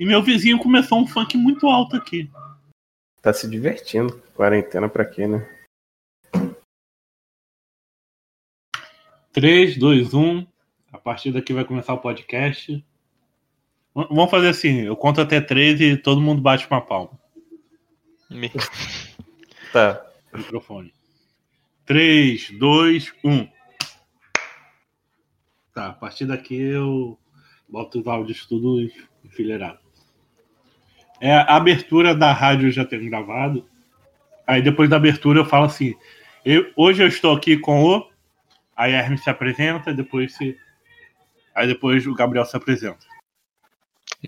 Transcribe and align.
E 0.00 0.06
meu 0.06 0.22
vizinho 0.22 0.58
começou 0.58 0.98
um 0.98 1.06
funk 1.06 1.36
muito 1.36 1.66
alto 1.66 1.94
aqui. 1.94 2.30
Tá 3.20 3.34
se 3.34 3.46
divertindo. 3.48 4.18
Quarentena 4.34 4.88
pra 4.88 5.04
quê, 5.04 5.26
né? 5.26 5.46
3, 9.32 9.76
2, 9.76 10.14
1. 10.14 10.46
A 10.90 10.98
partir 10.98 11.32
daqui 11.32 11.52
vai 11.52 11.66
começar 11.66 11.92
o 11.92 11.98
podcast. 11.98 12.82
Vamos 13.94 14.30
fazer 14.30 14.48
assim: 14.48 14.80
eu 14.80 14.96
conto 14.96 15.20
até 15.20 15.38
3 15.38 15.80
e 15.82 15.96
todo 15.98 16.20
mundo 16.20 16.40
bate 16.40 16.66
uma 16.66 16.80
palma. 16.80 17.10
Me- 18.30 18.50
Tá. 19.70 20.04
Microfone. 20.32 20.94
3, 21.84 22.52
2, 22.58 23.12
1. 23.22 23.48
Tá, 25.74 25.88
a 25.88 25.92
partir 25.92 26.24
daqui 26.24 26.56
eu 26.56 27.18
boto 27.68 28.00
os 28.00 28.06
áudios 28.06 28.46
tudo 28.46 28.80
enfileirado. 29.24 29.79
É, 31.20 31.32
a 31.34 31.56
abertura 31.56 32.14
da 32.14 32.32
rádio 32.32 32.70
já 32.70 32.84
tenho 32.84 33.08
gravado. 33.08 33.68
Aí 34.46 34.62
depois 34.62 34.88
da 34.88 34.96
abertura 34.96 35.40
eu 35.40 35.44
falo 35.44 35.66
assim: 35.66 35.94
eu- 36.44 36.72
hoje 36.76 37.02
eu 37.02 37.06
estou 37.08 37.36
aqui 37.36 37.56
com 37.58 37.84
o. 37.84 38.10
Aí 38.76 38.94
a 38.94 38.98
Hermes 38.98 39.22
se 39.22 39.30
apresenta, 39.30 39.92
depois 39.92 40.34
se. 40.34 40.56
Aí 41.54 41.66
depois 41.66 42.06
o 42.06 42.14
Gabriel 42.14 42.44
se 42.44 42.56
apresenta. 42.56 43.06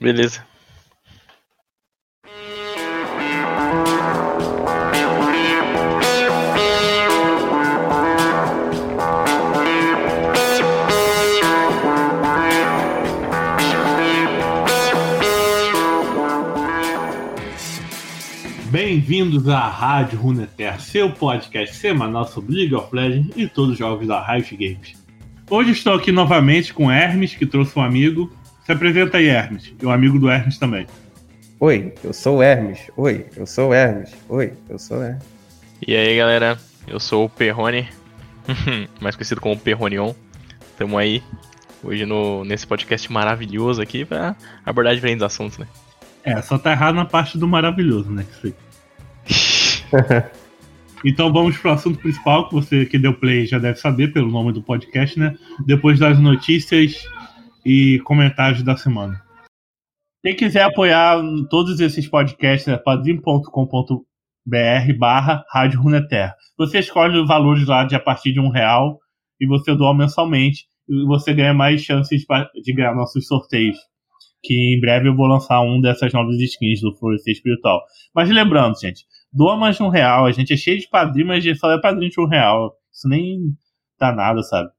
Beleza. 0.00 0.46
Bem-vindos 19.04 19.48
à 19.48 19.66
Rádio 19.66 20.16
Runeterra, 20.16 20.78
seu 20.78 21.10
podcast 21.10 21.74
semanal 21.74 22.24
sobre 22.24 22.54
League 22.54 22.74
of 22.76 22.94
Legends 22.94 23.36
e 23.36 23.48
todos 23.48 23.72
os 23.72 23.78
jogos 23.78 24.06
da 24.06 24.24
Riot 24.24 24.54
Games. 24.54 24.94
Hoje 25.50 25.72
estou 25.72 25.94
aqui 25.94 26.12
novamente 26.12 26.72
com 26.72 26.88
Hermes, 26.88 27.34
que 27.34 27.44
trouxe 27.44 27.76
um 27.76 27.82
amigo. 27.82 28.32
Se 28.64 28.70
apresenta 28.70 29.18
aí, 29.18 29.26
Hermes, 29.26 29.74
e 29.82 29.84
o 29.84 29.90
amigo 29.90 30.20
do 30.20 30.30
Hermes 30.30 30.56
também. 30.56 30.86
Oi, 31.58 31.92
eu 32.04 32.12
sou 32.12 32.36
o 32.36 32.42
Hermes. 32.44 32.78
Oi, 32.96 33.26
eu 33.36 33.44
sou 33.44 33.70
o 33.70 33.74
Hermes. 33.74 34.14
Oi, 34.28 34.52
eu 34.68 34.78
sou 34.78 34.98
o 34.98 35.02
Hermes. 35.02 35.24
E 35.84 35.96
aí, 35.96 36.16
galera? 36.16 36.56
Eu 36.86 37.00
sou 37.00 37.24
o 37.24 37.28
Perrone, 37.28 37.88
mais 39.02 39.16
conhecido 39.16 39.40
como 39.40 39.58
Perronion. 39.58 40.12
Tamo 40.78 40.96
aí 40.96 41.20
hoje 41.82 42.06
no, 42.06 42.44
nesse 42.44 42.68
podcast 42.68 43.10
maravilhoso 43.10 43.82
aqui 43.82 44.04
pra 44.04 44.36
abordar 44.64 44.94
diferentes 44.94 45.24
assuntos, 45.24 45.58
né? 45.58 45.66
É, 46.22 46.40
só 46.40 46.56
tá 46.56 46.70
errado 46.70 46.94
na 46.94 47.04
parte 47.04 47.36
do 47.36 47.48
maravilhoso, 47.48 48.08
né? 48.08 48.24
Isso 48.30 48.46
aí. 48.46 48.54
Então 51.04 51.32
vamos 51.32 51.58
pro 51.58 51.72
assunto 51.72 51.98
principal, 51.98 52.48
que 52.48 52.54
você 52.54 52.86
que 52.86 52.96
deu 52.96 53.12
play 53.12 53.44
já 53.44 53.58
deve 53.58 53.76
saber 53.76 54.12
pelo 54.12 54.30
nome 54.30 54.52
do 54.52 54.62
podcast, 54.62 55.18
né? 55.18 55.36
Depois 55.66 55.98
das 55.98 56.18
notícias 56.20 57.04
e 57.66 57.98
comentários 58.04 58.62
da 58.62 58.76
semana. 58.76 59.20
Quem 60.22 60.36
quiser 60.36 60.62
apoiar 60.62 61.20
todos 61.50 61.80
esses 61.80 62.06
podcasts 62.06 62.68
é 62.68 62.76
padrim.com.br 62.76 64.04
barra 64.96 65.44
Rádio 65.50 65.80
Runeterra. 65.80 66.36
Você 66.56 66.78
escolhe 66.78 67.18
os 67.18 67.26
valores 67.26 67.66
lá 67.66 67.84
de 67.84 67.96
a 67.96 68.00
partir 68.00 68.32
de 68.32 68.38
um 68.38 68.48
real 68.48 69.00
e 69.40 69.46
você 69.46 69.74
doa 69.74 69.92
mensalmente 69.92 70.66
e 70.88 71.04
você 71.06 71.34
ganha 71.34 71.52
mais 71.52 71.82
chances 71.82 72.24
de 72.62 72.72
ganhar 72.72 72.94
nossos 72.94 73.26
sorteios. 73.26 73.76
Que 74.44 74.76
em 74.76 74.80
breve 74.80 75.08
eu 75.08 75.16
vou 75.16 75.26
lançar 75.26 75.60
um 75.62 75.80
dessas 75.80 76.12
novas 76.12 76.36
skins 76.36 76.80
do 76.80 76.94
Florescer 76.94 77.32
Espiritual. 77.32 77.80
Mas 78.14 78.30
lembrando, 78.30 78.78
gente, 78.80 79.04
doa 79.32 79.56
mais 79.56 79.76
de 79.76 79.82
um 79.82 79.88
real. 79.88 80.26
A 80.26 80.32
gente 80.32 80.52
é 80.52 80.56
cheio 80.56 80.78
de 80.78 80.88
padrinho, 80.88 81.28
mas 81.28 81.38
a 81.38 81.40
gente 81.40 81.58
só 81.58 81.70
é 81.70 81.80
padrinho 81.80 82.10
de 82.10 82.20
um 82.20 82.26
real. 82.26 82.76
Isso 82.92 83.08
nem 83.08 83.56
dá 83.98 84.12
nada, 84.12 84.42
sabe? 84.42 84.70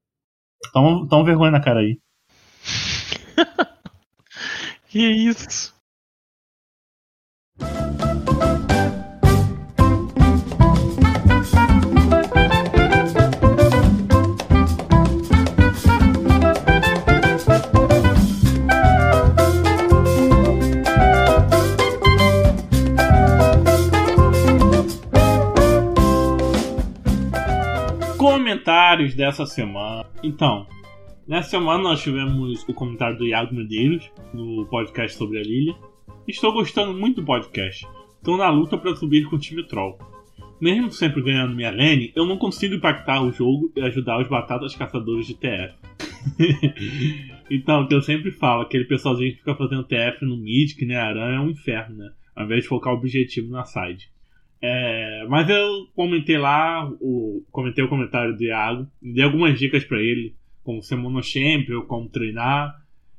Toma, 0.72 1.08
toma 1.08 1.24
vergonha 1.24 1.50
na 1.50 1.60
cara 1.60 1.80
aí. 1.80 1.98
Que 4.88 5.08
isso? 5.08 5.73
Comentários 28.94 29.14
dessa 29.16 29.44
semana. 29.44 30.06
Então, 30.22 30.68
nessa 31.26 31.50
semana 31.50 31.82
nós 31.82 32.00
tivemos 32.00 32.62
o 32.68 32.72
comentário 32.72 33.18
do 33.18 33.26
Iago 33.26 33.52
Medeiros 33.52 34.08
no 34.32 34.66
podcast 34.66 35.18
sobre 35.18 35.40
a 35.40 35.42
Lilia. 35.42 35.74
Estou 36.28 36.52
gostando 36.52 36.94
muito 36.96 37.20
do 37.20 37.26
podcast. 37.26 37.84
Estou 38.18 38.36
na 38.36 38.48
luta 38.50 38.78
para 38.78 38.94
subir 38.94 39.28
com 39.28 39.34
o 39.34 39.38
time 39.38 39.66
Troll. 39.66 39.98
Mesmo 40.60 40.92
sempre 40.92 41.22
ganhando 41.22 41.56
minha 41.56 41.72
lane, 41.72 42.12
eu 42.14 42.24
não 42.24 42.38
consigo 42.38 42.76
impactar 42.76 43.20
o 43.20 43.32
jogo 43.32 43.72
e 43.74 43.80
ajudar 43.80 44.20
os 44.20 44.28
batatas 44.28 44.76
caçadores 44.76 45.26
de 45.26 45.34
TF. 45.34 45.74
então, 47.50 47.82
o 47.82 47.88
que 47.88 47.94
eu 47.96 48.00
sempre 48.00 48.30
falo, 48.30 48.62
aquele 48.62 48.84
pessoalzinho 48.84 49.32
que 49.32 49.38
fica 49.38 49.56
fazendo 49.56 49.82
TF 49.82 50.24
no 50.24 50.36
mid, 50.36 50.72
que 50.76 50.86
nem 50.86 50.96
aranha, 50.96 51.38
é 51.38 51.40
um 51.40 51.50
inferno, 51.50 51.96
né? 51.96 52.12
Ao 52.36 52.44
invés 52.44 52.62
de 52.62 52.68
focar 52.68 52.94
o 52.94 52.96
objetivo 52.96 53.50
na 53.50 53.64
side. 53.64 54.08
É, 54.60 55.26
mas 55.28 55.48
eu 55.48 55.86
comentei 55.94 56.38
lá, 56.38 56.90
o, 57.00 57.44
comentei 57.50 57.84
o 57.84 57.88
comentário 57.88 58.36
do 58.36 58.42
Iago, 58.42 58.86
dei 59.02 59.22
algumas 59.22 59.58
dicas 59.58 59.84
pra 59.84 60.00
ele, 60.00 60.34
como 60.62 60.82
ser 60.82 60.96
monochampion, 60.96 61.82
como 61.82 62.08
treinar, 62.08 62.74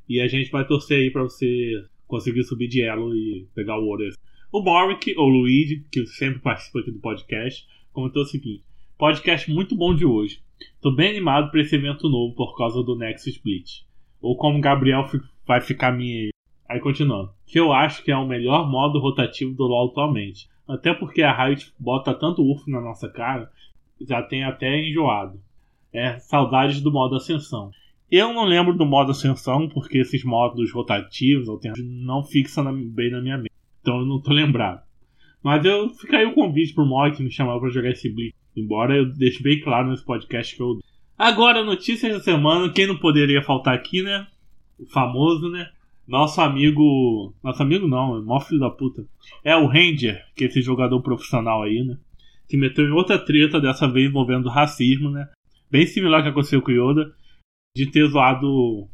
e 0.10 0.20
a 0.20 0.28
gente 0.28 0.50
vai 0.52 0.66
torcer 0.66 1.00
aí 1.00 1.12
pra 1.12 1.24
você 1.24 1.86
conseguir 2.08 2.44
subir 2.44 2.68
de 2.68 2.82
elo 2.82 3.16
e 3.16 3.48
pegar 3.54 3.78
o 3.78 3.86
ouro. 3.86 4.04
O 4.52 4.62
Morrick, 4.62 5.14
ou 5.18 5.28
Luigi, 5.28 5.86
que 5.92 6.06
sempre 6.08 6.40
participa 6.40 6.80
aqui 6.80 6.92
do 6.92 7.00
podcast, 7.00 7.68
comentou 7.92 8.24
o 8.24 8.26
seguinte: 8.26 8.64
podcast 8.98 9.52
muito 9.52 9.76
bom 9.76 9.94
de 9.94 10.06
hoje. 10.06 10.40
Tô 10.82 10.92
bem 10.92 11.10
animado 11.10 11.52
pra 11.52 11.62
esse 11.62 11.76
evento 11.76 12.10
novo 12.10 12.36
por 12.36 12.56
causa 12.58 12.82
do 12.82 12.96
Nexus 12.96 13.34
Split. 13.34 13.82
Ou 14.22 14.38
como 14.38 14.62
Gabriel 14.62 15.06
vai 15.46 15.62
ficar 15.62 15.92
me. 15.92 16.30
Aí 16.70 16.80
continuando. 16.80 17.32
Que 17.46 17.60
eu 17.60 17.74
acho 17.74 18.04
que 18.04 18.12
é 18.12 18.18
o 18.18 18.28
melhor 18.28 18.70
modo 18.70 19.00
rotativo 19.00 19.54
do 19.54 19.64
LoL 19.64 19.90
atualmente. 19.90 20.48
Até 20.68 20.94
porque 20.94 21.22
a 21.22 21.46
Riot 21.46 21.74
bota 21.80 22.14
tanto 22.14 22.42
UF 22.42 22.70
na 22.70 22.82
nossa 22.82 23.08
cara, 23.08 23.52
já 24.02 24.22
tem 24.22 24.44
até 24.44 24.80
enjoado. 24.80 25.40
É, 25.94 26.18
saudades 26.20 26.82
do 26.82 26.92
modo 26.92 27.16
ascensão. 27.16 27.72
Eu 28.12 28.34
não 28.34 28.46
lembro 28.46 28.74
do 28.76 28.86
modo 28.86 29.12
ascensão, 29.12 29.68
porque 29.70 30.00
esses 30.00 30.24
modos 30.24 30.72
rotativos 30.72 31.48
não 31.78 32.24
fixam 32.24 32.74
bem 32.90 33.12
na 33.12 33.22
minha 33.22 33.38
mente. 33.38 33.52
Então 33.82 34.00
eu 34.00 34.06
não 34.06 34.22
tô 34.22 34.34
lembrado. 34.34 34.82
Mas 35.44 35.64
eu 35.64 35.90
fica 35.90 36.28
o 36.28 36.34
convite 36.34 36.74
pro 36.74 37.12
que 37.12 37.24
me 37.24 37.32
chamou 37.32 37.60
pra 37.60 37.70
jogar 37.70 37.92
esse 37.92 38.10
Blitz. 38.10 38.36
Embora 38.56 38.96
eu 38.96 39.06
deixe 39.14 39.44
bem 39.44 39.60
claro 39.60 39.90
nesse 39.90 40.04
podcast 40.04 40.56
que 40.56 40.62
eu. 40.62 40.80
Agora, 41.18 41.64
notícias 41.64 42.12
da 42.12 42.20
semana. 42.20 42.72
Quem 42.72 42.88
não 42.88 42.98
poderia 42.98 43.44
faltar 43.44 43.76
aqui, 43.76 44.02
né? 44.02 44.26
O 44.80 44.86
famoso, 44.88 45.50
né? 45.50 45.70
Nosso 46.08 46.40
amigo. 46.40 47.34
Nosso 47.44 47.62
amigo 47.64 47.88
não, 47.88 48.18
é 48.18 48.22
mó 48.22 48.40
filho 48.40 48.60
da 48.60 48.70
puta. 48.70 49.06
É 49.44 49.56
o 49.56 49.66
Ranger, 49.66 50.24
que 50.36 50.44
é 50.44 50.48
esse 50.48 50.62
jogador 50.62 51.02
profissional 51.02 51.64
aí, 51.64 51.84
né? 51.84 51.98
Que 52.48 52.58
meteu 52.58 52.86
em 52.86 52.92
outra 52.92 53.18
treta, 53.18 53.60
dessa 53.60 53.88
vez 53.88 54.10
envolvendo 54.10 54.50
racismo, 54.50 55.10
né? 55.10 55.28
Bem 55.70 55.86
similar 55.88 56.22
que 56.22 56.30
aconteceu 56.30 56.62
com 56.62 56.72
o 56.72 56.74
Yoda. 56.74 57.12
De 57.76 57.88
ter 57.88 58.08
zoado 58.08 58.88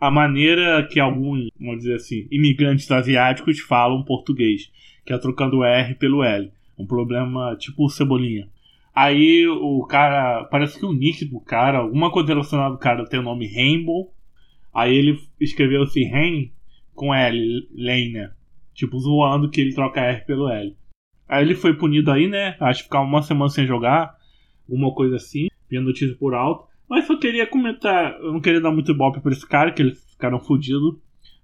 a 0.00 0.10
maneira 0.10 0.86
que 0.86 0.98
alguns, 0.98 1.48
vamos 1.60 1.78
dizer 1.78 1.96
assim, 1.96 2.26
imigrantes 2.30 2.90
asiáticos 2.90 3.60
falam 3.60 4.04
português. 4.04 4.70
Que 5.04 5.12
é 5.12 5.18
trocando 5.18 5.58
o 5.58 5.64
R 5.64 5.94
pelo 5.96 6.22
L. 6.22 6.50
Um 6.78 6.86
problema 6.86 7.56
tipo 7.56 7.88
cebolinha. 7.90 8.48
Aí 8.94 9.48
o 9.48 9.84
cara. 9.84 10.44
Parece 10.44 10.78
que 10.78 10.86
o 10.86 10.92
nick 10.92 11.24
do 11.24 11.40
cara, 11.40 11.78
alguma 11.78 12.10
coisa 12.10 12.28
relacionada 12.28 12.74
ao 12.74 12.78
cara 12.78 13.04
tem 13.04 13.18
o 13.18 13.24
nome 13.24 13.52
Rainbow. 13.52 14.12
Aí 14.72 14.94
ele 14.94 15.18
escreveu 15.40 15.82
assim, 15.82 16.08
Rain 16.08 16.50
com 16.94 17.14
L, 17.14 17.68
Lane. 17.74 18.30
Tipo, 18.74 18.98
zoando 18.98 19.50
que 19.50 19.60
ele 19.60 19.74
troca 19.74 20.00
R 20.00 20.24
pelo 20.24 20.48
L. 20.48 20.76
Aí 21.28 21.44
ele 21.44 21.54
foi 21.54 21.74
punido 21.74 22.10
aí, 22.10 22.26
né? 22.28 22.56
Acho 22.60 22.80
que 22.80 22.84
ficar 22.84 23.00
uma 23.00 23.22
semana 23.22 23.50
sem 23.50 23.66
jogar. 23.66 24.14
Uma 24.68 24.92
coisa 24.94 25.16
assim. 25.16 25.48
Vendo 25.70 25.86
notícia 25.86 26.16
por 26.16 26.34
alto. 26.34 26.66
Mas 26.88 27.06
só 27.06 27.16
queria 27.16 27.46
comentar. 27.46 28.18
Eu 28.20 28.32
não 28.32 28.40
queria 28.40 28.60
dar 28.60 28.70
muito 28.70 28.94
golpe 28.94 29.20
pra 29.20 29.32
esse 29.32 29.46
cara, 29.46 29.72
que 29.72 29.80
eles 29.80 30.04
ficaram 30.10 30.38
fodidos. 30.38 30.96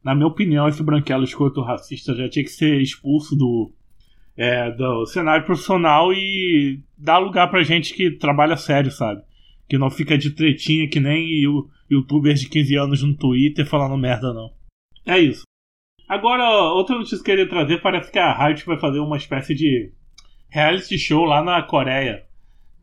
Na 0.05 0.15
minha 0.15 0.27
opinião, 0.27 0.69
esse 0.69 0.83
branquelo 0.83 1.25
escroto 1.25 1.63
racista 1.63 2.15
já 2.15 2.29
tinha 2.29 2.45
que 2.45 2.51
ser 2.51 2.81
expulso 2.81 3.35
do, 3.35 3.73
é, 4.37 4.71
do 4.71 5.05
cenário 5.07 5.45
profissional 5.45 6.13
e 6.13 6.81
dar 6.97 7.19
lugar 7.19 7.49
pra 7.51 7.63
gente 7.63 7.93
que 7.95 8.11
trabalha 8.11 8.57
sério, 8.57 8.91
sabe? 8.91 9.23
Que 9.69 9.77
não 9.77 9.91
fica 9.91 10.17
de 10.17 10.31
tretinha 10.31 10.89
que 10.89 11.01
nem 11.01 11.47
o 11.47 11.69
youtubers 11.91 12.41
de 12.41 12.49
15 12.49 12.77
anos 12.77 13.03
no 13.03 13.17
Twitter 13.17 13.67
falando 13.67 13.97
merda, 13.97 14.33
não. 14.33 14.51
É 15.09 15.19
isso. 15.19 15.43
Agora, 16.07 16.71
outra 16.75 16.95
notícia 16.95 17.17
que 17.17 17.23
eu 17.23 17.37
queria 17.37 17.49
trazer, 17.49 17.81
parece 17.81 18.13
que 18.13 18.19
a 18.19 18.33
Riot 18.33 18.65
vai 18.67 18.79
fazer 18.79 18.99
uma 18.99 19.17
espécie 19.17 19.55
de 19.55 19.91
reality 20.51 20.99
show 20.99 21.25
lá 21.25 21.43
na 21.43 21.63
Coreia. 21.63 22.25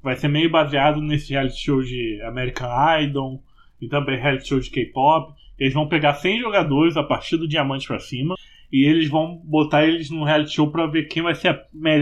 Vai 0.01 0.15
ser 0.15 0.27
meio 0.27 0.49
baseado 0.49 1.01
nesse 1.01 1.33
reality 1.33 1.63
show 1.63 1.83
de 1.83 2.19
American 2.23 2.67
Idol 2.99 3.43
e 3.79 3.87
também 3.87 4.19
reality 4.19 4.47
show 4.47 4.59
de 4.59 4.71
K-pop. 4.71 5.33
Eles 5.59 5.73
vão 5.73 5.87
pegar 5.87 6.15
100 6.15 6.41
jogadores 6.41 6.97
a 6.97 7.03
partir 7.03 7.37
do 7.37 7.47
diamante 7.47 7.87
para 7.87 7.99
cima 7.99 8.35
e 8.71 8.87
eles 8.87 9.07
vão 9.07 9.39
botar 9.43 9.85
eles 9.85 10.09
num 10.09 10.23
reality 10.23 10.53
show 10.53 10.71
para 10.71 10.87
ver 10.87 11.03
quem 11.03 11.21
vai 11.21 11.35
ser 11.35 11.49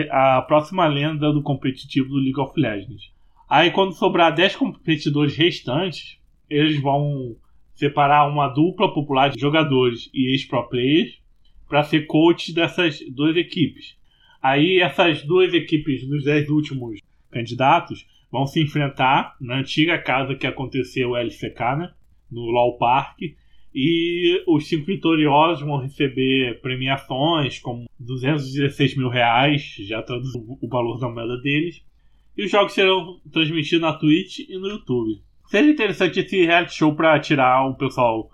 a, 0.10 0.38
a, 0.38 0.42
próxima 0.42 0.88
lenda 0.88 1.34
do 1.34 1.44
competitivo 1.44 2.08
do 2.08 2.18
League 2.18 2.40
of 2.40 2.58
Legends. 2.58 3.12
Aí 3.50 3.72
quando 3.72 3.94
sobrar 3.94 4.34
10 4.34 4.56
competidores 4.56 5.36
restantes, 5.36 6.18
eles 6.50 6.82
vão 6.82 7.36
separar 7.76 8.28
uma 8.28 8.48
dupla 8.48 8.94
popular 8.94 9.30
de 9.30 9.40
jogadores 9.40 10.10
e 10.14 10.32
ex-pro 10.32 10.68
players 10.70 11.22
para 11.68 11.84
ser 11.84 12.06
coach 12.06 12.54
dessas 12.54 13.00
duas 13.10 13.36
equipes. 13.36 13.98
Aí 14.42 14.80
essas 14.80 15.24
duas 15.24 15.54
equipes 15.54 16.08
dos 16.08 16.24
10 16.24 16.50
últimos 16.50 17.00
candidatos 17.32 18.06
vão 18.32 18.46
se 18.46 18.62
enfrentar 18.62 19.36
na 19.40 19.60
antiga 19.60 19.98
casa 19.98 20.36
que 20.36 20.46
aconteceu 20.46 21.12
o 21.12 21.18
LCK, 21.18 21.60
né? 21.78 21.94
no 22.32 22.42
LoL 22.42 22.78
Park, 22.78 23.20
e 23.74 24.44
os 24.48 24.68
cinco 24.68 24.86
vitoriosos 24.86 25.66
vão 25.66 25.78
receber 25.78 26.62
premiações 26.62 27.58
como 27.60 27.86
216 28.00 28.98
mil 28.98 29.10
reais, 29.10 29.76
já 29.80 30.02
traduzindo 30.02 30.58
o 30.62 30.68
valor 30.68 31.00
da 31.00 31.10
moeda 31.10 31.38
deles. 31.38 31.84
E 32.38 32.46
os 32.46 32.52
jogos 32.52 32.74
serão 32.74 33.20
transmitidos 33.32 33.82
na 33.82 33.94
Twitch 33.94 34.40
e 34.48 34.58
no 34.58 34.68
YouTube. 34.68 35.22
Seria 35.48 35.72
interessante 35.72 36.20
esse 36.20 36.46
reality 36.46 36.76
show 36.76 36.96
para 36.96 37.20
tirar 37.20 37.68
o 37.68 37.76
pessoal 37.76 38.30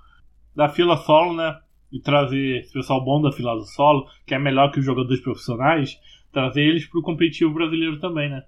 da 0.55 0.69
fila 0.69 0.97
solo, 0.97 1.35
né? 1.35 1.59
E 1.91 1.99
trazer 1.99 2.59
esse 2.59 2.71
pessoal 2.71 3.03
bom 3.03 3.21
da 3.21 3.31
fila 3.31 3.55
do 3.55 3.65
solo, 3.65 4.07
que 4.25 4.35
é 4.35 4.39
melhor 4.39 4.71
que 4.71 4.79
os 4.79 4.85
jogadores 4.85 5.21
profissionais, 5.21 5.97
trazer 6.31 6.61
eles 6.61 6.85
para 6.85 6.99
o 6.99 7.03
competitivo 7.03 7.53
brasileiro 7.53 7.99
também, 7.99 8.29
né? 8.29 8.43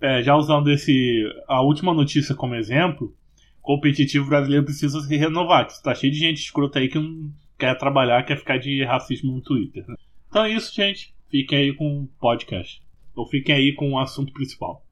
É, 0.00 0.22
já 0.22 0.36
usando 0.36 0.70
esse 0.70 1.24
a 1.48 1.60
última 1.60 1.92
notícia 1.92 2.34
como 2.34 2.54
exemplo, 2.54 3.14
competitivo 3.60 4.28
brasileiro 4.28 4.64
precisa 4.64 5.00
se 5.00 5.16
renovar, 5.16 5.66
que 5.66 5.72
está 5.72 5.94
cheio 5.94 6.12
de 6.12 6.18
gente 6.18 6.38
escrota 6.38 6.78
aí 6.78 6.88
que 6.88 6.98
não 6.98 7.30
quer 7.58 7.76
trabalhar, 7.76 8.22
quer 8.22 8.38
ficar 8.38 8.58
de 8.58 8.84
racismo 8.84 9.32
no 9.32 9.42
Twitter. 9.42 9.84
Né? 9.86 9.96
Então 10.28 10.44
é 10.44 10.52
isso, 10.52 10.74
gente. 10.74 11.14
Fiquem 11.28 11.58
aí 11.58 11.74
com 11.74 12.02
o 12.02 12.08
podcast. 12.20 12.80
Ou 13.14 13.26
fiquem 13.26 13.54
aí 13.54 13.74
com 13.74 13.92
o 13.92 13.98
assunto 13.98 14.32
principal. 14.32 14.82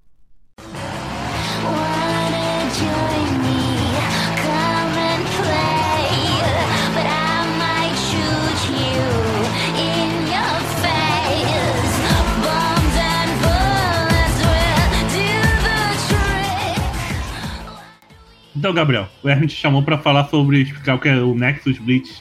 Então, 18.66 18.74
Gabriel, 18.74 19.08
o 19.22 19.28
Hermes 19.28 19.52
te 19.52 19.60
chamou 19.60 19.80
para 19.84 19.96
falar 19.96 20.24
sobre 20.24 20.62
explicar 20.62 20.96
o 20.96 20.98
que 20.98 21.08
é 21.08 21.14
o 21.18 21.36
Nexus 21.36 21.78
Blitz, 21.78 22.20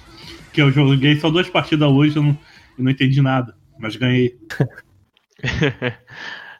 que 0.54 0.62
eu 0.62 0.72
joguei 0.72 1.16
só 1.20 1.32
duas 1.32 1.50
partidas 1.50 1.90
hoje 1.90 2.20
e 2.20 2.22
não, 2.22 2.38
não 2.78 2.92
entendi 2.92 3.20
nada, 3.20 3.58
mas 3.80 3.96
ganhei. 3.96 4.38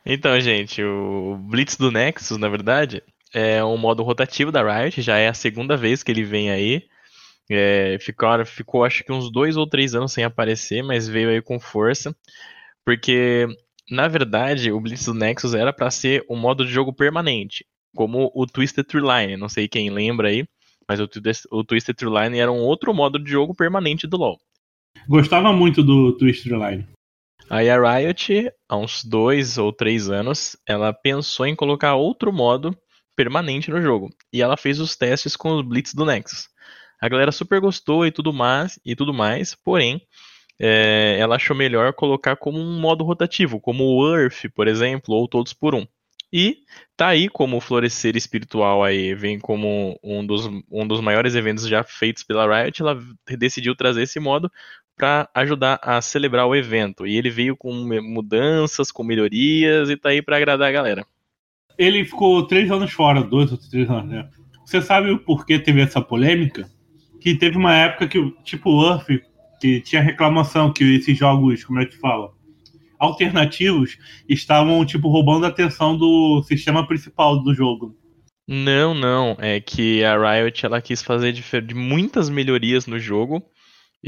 então, 0.04 0.40
gente, 0.40 0.82
o 0.82 1.38
Blitz 1.38 1.78
do 1.78 1.92
Nexus, 1.92 2.40
na 2.40 2.50
verdade, 2.50 3.04
é 3.34 3.64
um 3.64 3.78
modo 3.78 4.04
rotativo 4.04 4.52
da 4.52 4.64
Riot, 4.64 5.02
já 5.02 5.18
é 5.18 5.28
a 5.28 5.34
segunda 5.34 5.76
vez 5.76 6.04
que 6.04 6.12
ele 6.12 6.24
vem 6.24 6.50
aí. 6.52 6.84
É, 7.50 7.98
ficou, 8.00 8.46
ficou 8.46 8.84
acho 8.84 9.04
que 9.04 9.12
uns 9.12 9.32
dois 9.32 9.56
ou 9.56 9.68
três 9.68 9.94
anos 9.94 10.14
sem 10.14 10.24
aparecer, 10.24 10.84
mas 10.84 11.08
veio 11.08 11.30
aí 11.30 11.42
com 11.42 11.60
força. 11.60 12.16
Porque, 12.84 13.48
na 13.90 14.08
verdade, 14.08 14.72
o 14.72 14.80
Blitz 14.80 15.06
do 15.06 15.14
Nexus 15.14 15.54
era 15.54 15.74
para 15.74 15.92
ser 15.92 16.26
um 16.30 16.36
modo 16.36 16.66
de 16.66 16.72
jogo 16.72 16.94
permanente 16.94 17.66
como 17.96 18.30
o 18.36 18.46
Twisted 18.46 18.86
True 18.86 19.02
Line. 19.02 19.38
Não 19.38 19.50
sei 19.50 19.68
quem 19.68 19.90
lembra 19.90 20.28
aí, 20.28 20.46
mas 20.88 21.00
o, 21.00 21.10
o 21.52 21.64
Twisted 21.64 21.96
True 21.96 22.22
Line 22.22 22.38
era 22.38 22.52
um 22.52 22.60
outro 22.60 22.94
modo 22.94 23.18
de 23.18 23.32
jogo 23.32 23.56
permanente 23.56 24.06
do 24.06 24.18
LoL. 24.18 24.38
Gostava 25.08 25.52
muito 25.52 25.82
do 25.82 26.12
Twisted 26.18 26.50
True 26.50 26.70
Line. 26.70 26.88
Aí 27.50 27.70
a 27.70 27.80
Riot, 27.80 28.52
há 28.68 28.76
uns 28.76 29.04
dois 29.04 29.58
ou 29.58 29.72
três 29.72 30.10
anos, 30.10 30.58
ela 30.68 30.92
pensou 30.92 31.46
em 31.46 31.56
colocar 31.56 31.96
outro 31.96 32.34
modo 32.34 32.76
permanente 33.16 33.72
no 33.72 33.82
jogo. 33.82 34.10
E 34.32 34.42
ela 34.42 34.58
fez 34.58 34.80
os 34.80 34.96
testes 34.96 35.36
com 35.36 35.56
os 35.56 35.66
Blitz 35.66 35.94
do 35.94 36.06
Nexus. 36.06 36.50
A 37.02 37.10
galera 37.10 37.32
super 37.32 37.60
gostou 37.60 38.06
e 38.06 38.12
tudo 38.12 38.34
mais, 38.34 38.80
e 38.86 38.96
tudo 38.96 39.14
mais 39.14 39.56
porém, 39.56 40.02
é, 40.60 41.18
ela 41.20 41.36
achou 41.36 41.56
melhor 41.56 41.94
colocar 41.94 42.36
como 42.36 42.60
um 42.60 42.80
modo 42.80 43.04
rotativo, 43.04 43.60
como 43.60 43.84
o 43.84 44.16
Earth, 44.16 44.46
por 44.54 44.68
exemplo, 44.68 45.14
ou 45.14 45.28
todos 45.28 45.54
por 45.54 45.76
um. 45.76 45.86
E 46.32 46.58
tá 46.98 47.08
aí 47.10 47.30
como 47.30 47.58
o 47.58 47.62
Florescer 47.62 48.16
Espiritual 48.18 48.84
aí 48.84 49.14
vem 49.14 49.40
como 49.40 49.98
um 50.04 50.26
dos, 50.26 50.46
um 50.70 50.88
dos 50.88 51.00
maiores 51.00 51.36
eventos 51.36 51.68
já 51.68 51.84
feitos 51.84 52.24
pela 52.24 52.64
Riot, 52.64 52.82
ela 52.82 53.00
decidiu 53.38 53.76
trazer 53.76 54.04
esse 54.04 54.20
modo 54.20 54.52
para 54.98 55.30
ajudar 55.34 55.80
a 55.82 56.02
celebrar 56.02 56.48
o 56.48 56.56
evento. 56.56 57.06
E 57.08 57.18
ele 57.18 57.30
veio 57.30 57.56
com 57.56 57.74
mudanças, 57.74 58.92
com 58.92 59.04
melhorias 59.04 59.90
e 59.90 59.98
tá 59.98 60.10
aí 60.10 60.22
para 60.22 60.38
agradar 60.38 60.70
a 60.70 60.72
galera. 60.72 61.06
Ele 61.78 62.06
ficou 62.06 62.46
três 62.48 62.72
anos 62.72 62.92
fora, 62.92 63.22
dois 63.22 63.52
ou 63.52 63.58
três 63.58 63.90
anos, 63.90 64.10
né? 64.10 64.30
Você 64.66 64.82
sabe 64.82 65.12
o 65.12 65.20
porquê 65.20 65.60
teve 65.60 65.82
essa 65.82 66.02
polêmica? 66.02 66.70
Que 67.20 67.36
teve 67.36 67.58
uma 67.58 67.76
época 67.76 68.08
que, 68.08 68.32
tipo, 68.44 68.70
o 68.70 68.88
Earth, 68.88 69.08
que 69.60 69.82
tinha 69.82 70.02
reclamação 70.02 70.72
que 70.72 70.84
esses 70.96 71.18
jogos, 71.18 71.64
como 71.64 71.80
é 71.80 71.86
que 71.86 71.98
fala? 71.98 72.36
alternativos 73.00 73.98
estavam, 74.28 74.86
tipo, 74.86 75.10
roubando 75.10 75.46
a 75.46 75.50
atenção 75.50 75.98
do 75.98 76.42
sistema 76.44 76.88
principal 76.88 77.42
do 77.42 77.54
jogo. 77.54 77.96
Não, 78.48 78.94
não. 78.94 79.36
É 79.40 79.60
que 79.60 80.04
a 80.04 80.18
Riot 80.18 80.66
ela 80.66 80.82
quis 80.82 81.02
fazer 81.02 81.32
de, 81.32 81.44
de 81.62 81.74
muitas 81.74 82.30
melhorias 82.30 82.86
no 82.86 83.00
jogo. 83.00 83.44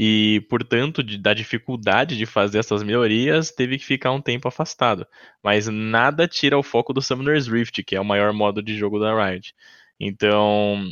E, 0.00 0.46
portanto, 0.48 1.02
de, 1.02 1.18
da 1.18 1.34
dificuldade 1.34 2.16
de 2.16 2.24
fazer 2.24 2.60
essas 2.60 2.84
melhorias, 2.84 3.50
teve 3.50 3.76
que 3.76 3.84
ficar 3.84 4.12
um 4.12 4.20
tempo 4.20 4.46
afastado. 4.46 5.04
Mas 5.42 5.66
nada 5.66 6.28
tira 6.28 6.56
o 6.56 6.62
foco 6.62 6.92
do 6.92 7.02
Summoner's 7.02 7.48
Rift, 7.48 7.82
que 7.82 7.96
é 7.96 8.00
o 8.00 8.04
maior 8.04 8.32
modo 8.32 8.62
de 8.62 8.76
jogo 8.78 9.00
da 9.00 9.12
Riot. 9.12 9.52
Então, 9.98 10.88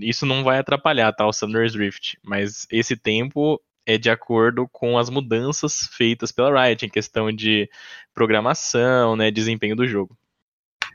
isso 0.00 0.24
não 0.24 0.44
vai 0.44 0.60
atrapalhar, 0.60 1.12
tá, 1.12 1.26
o 1.26 1.32
Summoner's 1.32 1.74
Rift. 1.74 2.16
Mas 2.22 2.64
esse 2.70 2.96
tempo 2.96 3.60
é 3.84 3.98
de 3.98 4.08
acordo 4.08 4.68
com 4.70 4.96
as 4.96 5.10
mudanças 5.10 5.88
feitas 5.92 6.30
pela 6.30 6.64
Riot 6.64 6.86
em 6.86 6.88
questão 6.88 7.32
de 7.32 7.68
programação, 8.14 9.16
né, 9.16 9.32
desempenho 9.32 9.74
do 9.74 9.88
jogo. 9.88 10.16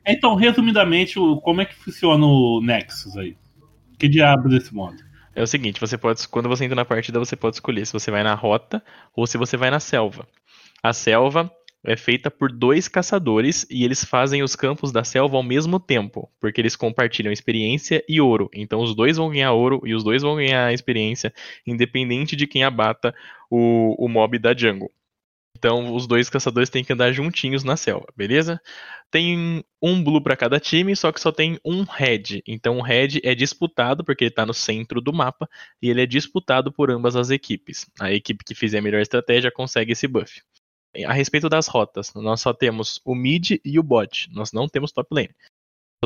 Então, 0.07 0.33
resumidamente, 0.33 1.15
como 1.43 1.59
é 1.59 1.65
que 1.65 1.75
funciona 1.75 2.25
o 2.25 2.61
Nexus 2.63 3.17
aí? 3.17 3.35
Que 3.99 4.07
diabo 4.07 4.47
desse 4.47 4.73
modo? 4.73 5.08
É 5.39 5.41
o 5.41 5.47
seguinte, 5.47 5.79
você 5.79 5.97
pode, 5.97 6.27
quando 6.27 6.49
você 6.49 6.65
entra 6.65 6.75
na 6.75 6.83
partida, 6.83 7.17
você 7.17 7.33
pode 7.33 7.55
escolher 7.55 7.85
se 7.85 7.93
você 7.93 8.11
vai 8.11 8.23
na 8.23 8.33
rota 8.33 8.83
ou 9.15 9.25
se 9.25 9.37
você 9.37 9.55
vai 9.55 9.71
na 9.71 9.79
selva. 9.79 10.27
A 10.83 10.91
selva 10.91 11.49
é 11.81 11.95
feita 11.95 12.29
por 12.29 12.51
dois 12.51 12.89
caçadores 12.89 13.65
e 13.69 13.85
eles 13.85 14.03
fazem 14.03 14.43
os 14.43 14.53
campos 14.53 14.91
da 14.91 15.01
selva 15.05 15.37
ao 15.37 15.41
mesmo 15.41 15.79
tempo, 15.79 16.29
porque 16.41 16.59
eles 16.59 16.75
compartilham 16.75 17.31
experiência 17.31 18.03
e 18.05 18.19
ouro. 18.19 18.49
Então 18.53 18.81
os 18.81 18.93
dois 18.93 19.15
vão 19.15 19.29
ganhar 19.29 19.53
ouro 19.53 19.81
e 19.85 19.95
os 19.95 20.03
dois 20.03 20.23
vão 20.23 20.35
ganhar 20.35 20.73
experiência, 20.73 21.33
independente 21.65 22.35
de 22.35 22.45
quem 22.45 22.65
abata 22.65 23.15
o, 23.49 23.95
o 23.97 24.09
mob 24.09 24.37
da 24.37 24.53
jungle. 24.53 24.91
Então 25.59 25.93
os 25.93 26.07
dois 26.07 26.29
caçadores 26.29 26.69
têm 26.69 26.83
que 26.83 26.93
andar 26.93 27.11
juntinhos 27.11 27.63
na 27.63 27.75
selva, 27.75 28.07
beleza? 28.15 28.59
Tem 29.11 29.63
um 29.81 30.03
blue 30.03 30.23
para 30.23 30.37
cada 30.37 30.59
time, 30.59 30.95
só 30.95 31.11
que 31.11 31.19
só 31.19 31.31
tem 31.31 31.59
um 31.65 31.83
red. 31.83 32.41
Então 32.47 32.77
o 32.77 32.81
red 32.81 33.19
é 33.23 33.35
disputado 33.35 34.03
porque 34.03 34.23
ele 34.23 34.31
está 34.31 34.45
no 34.45 34.53
centro 34.53 35.01
do 35.01 35.11
mapa 35.11 35.49
e 35.81 35.89
ele 35.89 36.01
é 36.01 36.05
disputado 36.05 36.71
por 36.71 36.89
ambas 36.89 37.15
as 37.15 37.29
equipes. 37.29 37.85
A 37.99 38.11
equipe 38.11 38.43
que 38.43 38.55
fizer 38.55 38.79
a 38.79 38.81
melhor 38.81 39.01
estratégia 39.01 39.51
consegue 39.51 39.91
esse 39.91 40.07
buff 40.07 40.41
a 41.05 41.13
respeito 41.13 41.49
das 41.49 41.67
rotas, 41.67 42.13
nós 42.15 42.41
só 42.41 42.53
temos 42.53 42.99
o 43.05 43.13
mid 43.13 43.59
e 43.63 43.79
o 43.79 43.83
bot. 43.83 44.27
Nós 44.31 44.51
não 44.51 44.67
temos 44.67 44.91
top 44.91 45.13
lane. 45.13 45.35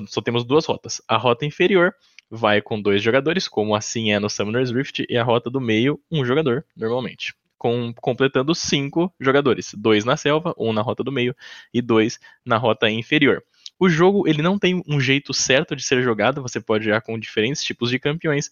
Só 0.07 0.21
temos 0.21 0.43
duas 0.43 0.65
rotas. 0.65 1.01
A 1.07 1.17
rota 1.17 1.45
inferior 1.45 1.93
vai 2.29 2.61
com 2.61 2.81
dois 2.81 3.01
jogadores, 3.01 3.47
como 3.47 3.75
assim 3.75 4.11
é 4.11 4.19
no 4.19 4.29
Summoner's 4.29 4.71
Rift, 4.71 5.05
e 5.07 5.17
a 5.17 5.23
rota 5.23 5.49
do 5.49 5.61
meio, 5.61 6.01
um 6.11 6.25
jogador, 6.25 6.65
normalmente. 6.75 7.33
Com, 7.57 7.93
completando 7.93 8.53
cinco 8.53 9.13
jogadores. 9.19 9.73
Dois 9.77 10.03
na 10.03 10.17
selva, 10.17 10.53
um 10.57 10.73
na 10.73 10.81
rota 10.81 11.03
do 11.03 11.11
meio 11.11 11.35
e 11.73 11.81
dois 11.81 12.19
na 12.45 12.57
rota 12.57 12.89
inferior. 12.89 13.43
O 13.79 13.89
jogo 13.89 14.27
ele 14.27 14.41
não 14.41 14.59
tem 14.59 14.83
um 14.87 14.99
jeito 14.99 15.33
certo 15.33 15.75
de 15.75 15.83
ser 15.83 16.03
jogado, 16.03 16.41
você 16.41 16.59
pode 16.59 16.85
jogar 16.85 17.01
com 17.01 17.17
diferentes 17.17 17.63
tipos 17.63 17.89
de 17.89 17.99
campeões, 17.99 18.51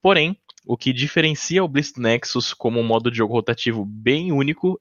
porém, 0.00 0.38
o 0.64 0.76
que 0.76 0.92
diferencia 0.92 1.64
o 1.64 1.68
Blitz 1.68 1.94
Nexus 1.96 2.52
como 2.52 2.78
um 2.78 2.84
modo 2.84 3.10
de 3.10 3.18
jogo 3.18 3.32
rotativo 3.32 3.84
bem 3.84 4.30
único 4.30 4.80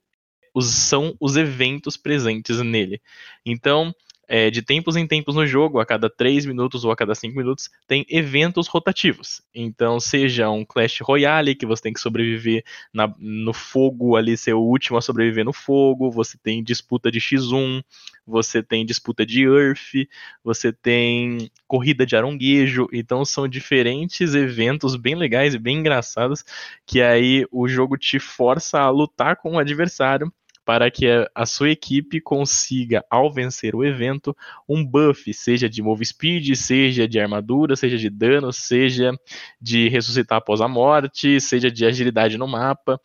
são 0.62 1.16
os 1.20 1.38
eventos 1.38 1.96
presentes 1.96 2.60
nele. 2.60 3.02
Então, 3.46 3.94
é, 4.32 4.52
de 4.52 4.62
tempos 4.62 4.96
em 4.96 5.08
tempos 5.08 5.34
no 5.34 5.48
jogo, 5.48 5.80
a 5.80 5.86
cada 5.86 6.08
3 6.08 6.46
minutos 6.46 6.86
ou 6.86 6.92
a 6.92 6.96
cada 6.96 7.16
5 7.16 7.36
minutos, 7.36 7.68
tem 7.88 8.06
eventos 8.08 8.68
rotativos. 8.68 9.42
Então, 9.56 10.00
seja 10.00 10.52
um 10.52 10.64
Clash 10.64 11.00
Royale, 11.02 11.56
que 11.56 11.66
você 11.66 11.82
tem 11.82 11.94
que 11.94 12.00
sobreviver 12.00 12.64
na, 12.94 13.12
no 13.18 13.52
fogo 13.54 14.16
ali, 14.16 14.38
ser 14.38 14.54
o 14.54 14.62
último 14.62 15.00
a 15.00 15.02
sobreviver 15.02 15.44
no 15.44 15.52
fogo, 15.52 16.12
você 16.12 16.38
tem 16.38 16.64
disputa 16.64 17.12
de 17.12 17.20
X1, 17.20 17.84
você 18.24 18.62
tem 18.62 18.86
disputa 18.86 19.26
de 19.26 19.46
Earth, 19.46 20.08
você 20.44 20.72
tem 20.72 21.50
corrida 21.68 22.06
de 22.06 22.16
aronguejo, 22.16 22.88
então 22.94 23.26
são 23.26 23.48
diferentes 23.48 24.36
eventos 24.36 24.96
bem 24.96 25.16
legais 25.16 25.56
e 25.56 25.60
bem 25.60 25.80
engraçados, 25.80 26.46
que 26.86 27.02
aí 27.02 27.48
o 27.52 27.68
jogo 27.68 27.98
te 27.98 28.20
força 28.20 28.80
a 28.80 28.92
lutar 28.92 29.38
com 29.38 29.54
o 29.54 29.60
adversário 29.60 30.32
para 30.70 30.92
que 30.92 31.08
a 31.34 31.48
sua 31.48 31.72
equipe 31.72 32.22
consiga, 32.22 33.04
ao 33.10 33.34
vencer 33.34 33.74
o 33.74 33.84
evento, 33.84 34.38
um 34.70 34.86
buff, 34.86 35.34
seja 35.34 35.68
de 35.68 35.82
move 35.82 36.06
speed, 36.06 36.54
seja 36.54 37.08
de 37.08 37.20
armadura, 37.20 37.76
seja 37.76 37.98
de 37.98 38.08
dano, 38.08 38.54
seja 38.54 39.12
de 39.60 39.90
ressuscitar 39.90 40.38
após 40.38 40.62
a 40.62 40.68
morte, 40.68 41.42
seja 41.42 41.72
de 41.72 41.88
agilidade 41.88 42.38
no 42.38 42.48
mapa. 42.48 43.02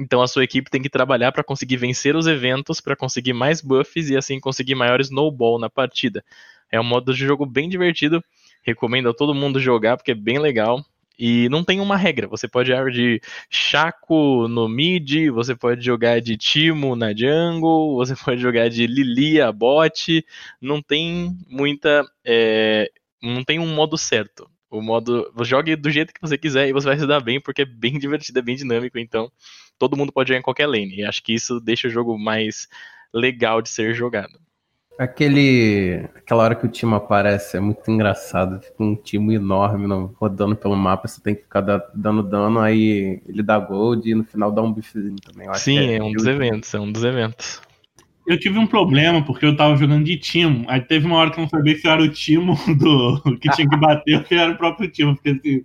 Então 0.00 0.20
a 0.20 0.26
sua 0.26 0.42
equipe 0.42 0.68
tem 0.68 0.82
que 0.82 0.90
trabalhar 0.90 1.30
para 1.30 1.44
conseguir 1.44 1.76
vencer 1.76 2.16
os 2.16 2.26
eventos, 2.26 2.80
para 2.80 2.96
conseguir 2.96 3.34
mais 3.34 3.60
buffs 3.60 4.10
e 4.10 4.16
assim 4.16 4.40
conseguir 4.40 4.74
maior 4.74 5.00
snowball 5.00 5.60
na 5.60 5.70
partida. 5.70 6.24
É 6.72 6.80
um 6.80 6.84
modo 6.84 7.14
de 7.14 7.24
jogo 7.24 7.46
bem 7.46 7.68
divertido, 7.68 8.20
recomendo 8.64 9.08
a 9.08 9.14
todo 9.14 9.32
mundo 9.32 9.60
jogar 9.60 9.96
porque 9.96 10.10
é 10.10 10.16
bem 10.16 10.40
legal. 10.40 10.84
E 11.18 11.48
não 11.48 11.64
tem 11.64 11.80
uma 11.80 11.96
regra. 11.96 12.28
Você 12.28 12.46
pode 12.46 12.68
jogar 12.68 12.90
de 12.90 13.20
Chaco 13.50 14.46
no 14.48 14.68
mid, 14.68 15.30
você 15.30 15.54
pode 15.54 15.84
jogar 15.84 16.20
de 16.20 16.36
Timo 16.36 16.94
na 16.94 17.14
jungle, 17.14 17.96
você 17.96 18.14
pode 18.14 18.40
jogar 18.40 18.68
de 18.68 18.86
Lilia 18.86 19.50
bot. 19.52 20.24
Não 20.60 20.82
tem 20.82 21.36
muita. 21.48 22.04
É, 22.24 22.90
não 23.22 23.42
tem 23.44 23.58
um 23.58 23.74
modo 23.74 23.96
certo. 23.96 24.50
O 24.70 24.82
modo. 24.82 25.32
Jogue 25.42 25.76
do 25.76 25.90
jeito 25.90 26.12
que 26.12 26.20
você 26.20 26.36
quiser 26.36 26.68
e 26.68 26.72
você 26.72 26.86
vai 26.86 26.98
se 26.98 27.06
dar 27.06 27.20
bem, 27.20 27.40
porque 27.40 27.62
é 27.62 27.66
bem 27.66 27.96
divertido, 27.98 28.38
é 28.38 28.42
bem 28.42 28.56
dinâmico. 28.56 28.98
Então, 28.98 29.30
todo 29.78 29.96
mundo 29.96 30.12
pode 30.12 30.28
jogar 30.28 30.40
em 30.40 30.42
qualquer 30.42 30.66
lane. 30.66 30.96
E 30.96 31.04
acho 31.04 31.22
que 31.22 31.32
isso 31.34 31.60
deixa 31.60 31.88
o 31.88 31.90
jogo 31.90 32.18
mais 32.18 32.68
legal 33.14 33.62
de 33.62 33.70
ser 33.70 33.94
jogado. 33.94 34.38
Aquele. 34.98 36.08
Aquela 36.14 36.44
hora 36.44 36.54
que 36.54 36.64
o 36.64 36.70
time 36.70 36.94
aparece 36.94 37.56
é 37.56 37.60
muito 37.60 37.88
engraçado. 37.90 38.60
Fica 38.60 38.82
um 38.82 38.94
time 38.96 39.34
enorme 39.34 39.86
não, 39.86 40.14
rodando 40.18 40.56
pelo 40.56 40.74
mapa, 40.74 41.06
você 41.06 41.20
tem 41.20 41.34
que 41.34 41.42
ficar 41.42 41.60
da, 41.60 41.78
dando 41.94 42.22
dano, 42.22 42.60
aí 42.60 43.20
ele 43.26 43.42
dá 43.42 43.58
gold 43.58 44.08
e 44.08 44.14
no 44.14 44.24
final 44.24 44.50
dá 44.50 44.62
um 44.62 44.72
biffzinho 44.72 45.16
também. 45.16 45.52
Sim, 45.54 45.78
é, 45.78 45.96
é, 45.96 46.02
um 46.02 46.12
dos 46.12 46.26
eventos, 46.26 46.74
é 46.74 46.80
um 46.80 46.90
dos 46.90 47.04
eventos. 47.04 47.60
Eu 48.26 48.40
tive 48.40 48.58
um 48.58 48.66
problema 48.66 49.24
porque 49.24 49.46
eu 49.46 49.54
tava 49.54 49.76
jogando 49.76 50.04
de 50.04 50.16
timo. 50.16 50.64
Aí 50.68 50.80
teve 50.80 51.06
uma 51.06 51.16
hora 51.16 51.30
que 51.30 51.38
eu 51.38 51.42
não 51.42 51.48
sabia 51.48 51.76
se 51.76 51.86
era 51.86 52.02
o 52.02 52.08
timo 52.08 52.56
do 52.76 53.38
que 53.38 53.50
tinha 53.50 53.68
que 53.68 53.76
bater 53.76 54.18
ou 54.18 54.24
se 54.24 54.34
era 54.34 54.52
o 54.52 54.56
próprio 54.56 54.90
timo. 54.90 55.14
Fiquei 55.16 55.32
assim, 55.32 55.64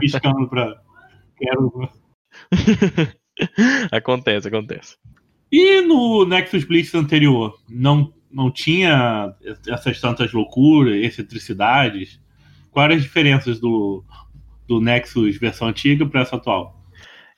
piscando 0.00 0.48
pra. 0.48 0.74
Quero. 1.38 1.88
acontece, 3.92 4.48
acontece. 4.48 4.96
E 5.52 5.82
no 5.82 6.24
Nexus 6.24 6.64
Blitz 6.64 6.94
anterior, 6.96 7.56
não 7.68 8.12
não 8.34 8.50
tinha 8.50 9.32
essas 9.68 10.00
tantas 10.00 10.32
loucuras, 10.32 10.96
excentricidades. 10.96 12.20
Quais 12.70 12.96
as 12.96 13.02
diferenças 13.02 13.60
do, 13.60 14.04
do 14.66 14.80
Nexus 14.80 15.36
versão 15.38 15.68
antiga 15.68 16.04
para 16.04 16.22
essa 16.22 16.36
atual? 16.36 16.82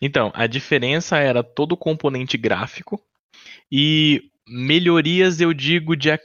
Então, 0.00 0.32
a 0.34 0.46
diferença 0.46 1.18
era 1.18 1.42
todo 1.42 1.72
o 1.72 1.76
componente 1.76 2.38
gráfico 2.38 3.00
e 3.70 4.30
melhorias, 4.48 5.40
eu 5.40 5.52
digo, 5.52 5.94
de 5.94 6.10
a, 6.10 6.18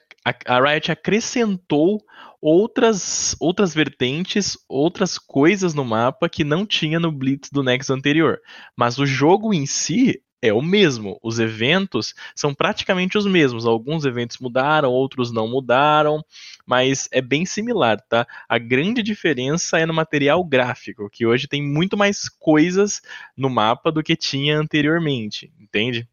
a 0.45 0.61
Riot 0.61 0.91
acrescentou 0.91 1.99
outras 2.41 3.35
outras 3.39 3.73
vertentes, 3.73 4.57
outras 4.67 5.17
coisas 5.17 5.73
no 5.73 5.83
mapa 5.83 6.29
que 6.29 6.43
não 6.43 6.65
tinha 6.65 6.99
no 6.99 7.11
Blitz 7.11 7.49
do 7.51 7.63
Nexus 7.63 7.89
anterior. 7.89 8.39
Mas 8.75 8.97
o 8.97 9.05
jogo 9.05 9.53
em 9.53 9.65
si 9.65 10.21
é 10.41 10.51
o 10.51 10.61
mesmo. 10.61 11.19
Os 11.21 11.39
eventos 11.39 12.15
são 12.35 12.53
praticamente 12.53 13.17
os 13.17 13.25
mesmos. 13.25 13.65
Alguns 13.65 14.05
eventos 14.05 14.37
mudaram, 14.39 14.89
outros 14.89 15.31
não 15.31 15.47
mudaram, 15.47 16.23
mas 16.65 17.07
é 17.11 17.21
bem 17.21 17.45
similar, 17.45 18.01
tá? 18.09 18.25
A 18.49 18.57
grande 18.57 19.03
diferença 19.03 19.77
é 19.77 19.85
no 19.85 19.93
material 19.93 20.43
gráfico, 20.43 21.09
que 21.09 21.25
hoje 21.25 21.47
tem 21.47 21.61
muito 21.61 21.95
mais 21.95 22.27
coisas 22.27 23.01
no 23.37 23.49
mapa 23.49 23.91
do 23.91 24.03
que 24.03 24.15
tinha 24.15 24.57
anteriormente, 24.57 25.51
entende? 25.59 26.07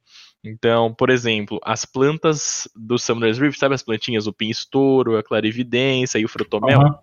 Então, 0.44 0.94
por 0.94 1.10
exemplo, 1.10 1.58
as 1.64 1.84
plantas 1.84 2.68
do 2.76 2.98
Summoner's 2.98 3.38
Rift, 3.38 3.58
sabe 3.58 3.74
as 3.74 3.82
plantinhas, 3.82 4.26
o 4.26 4.32
Pinstouro, 4.32 5.16
a 5.16 5.22
Clarividência 5.22 6.18
e 6.18 6.24
o 6.24 6.28
Frutomel? 6.28 6.80
Uhum. 6.80 6.94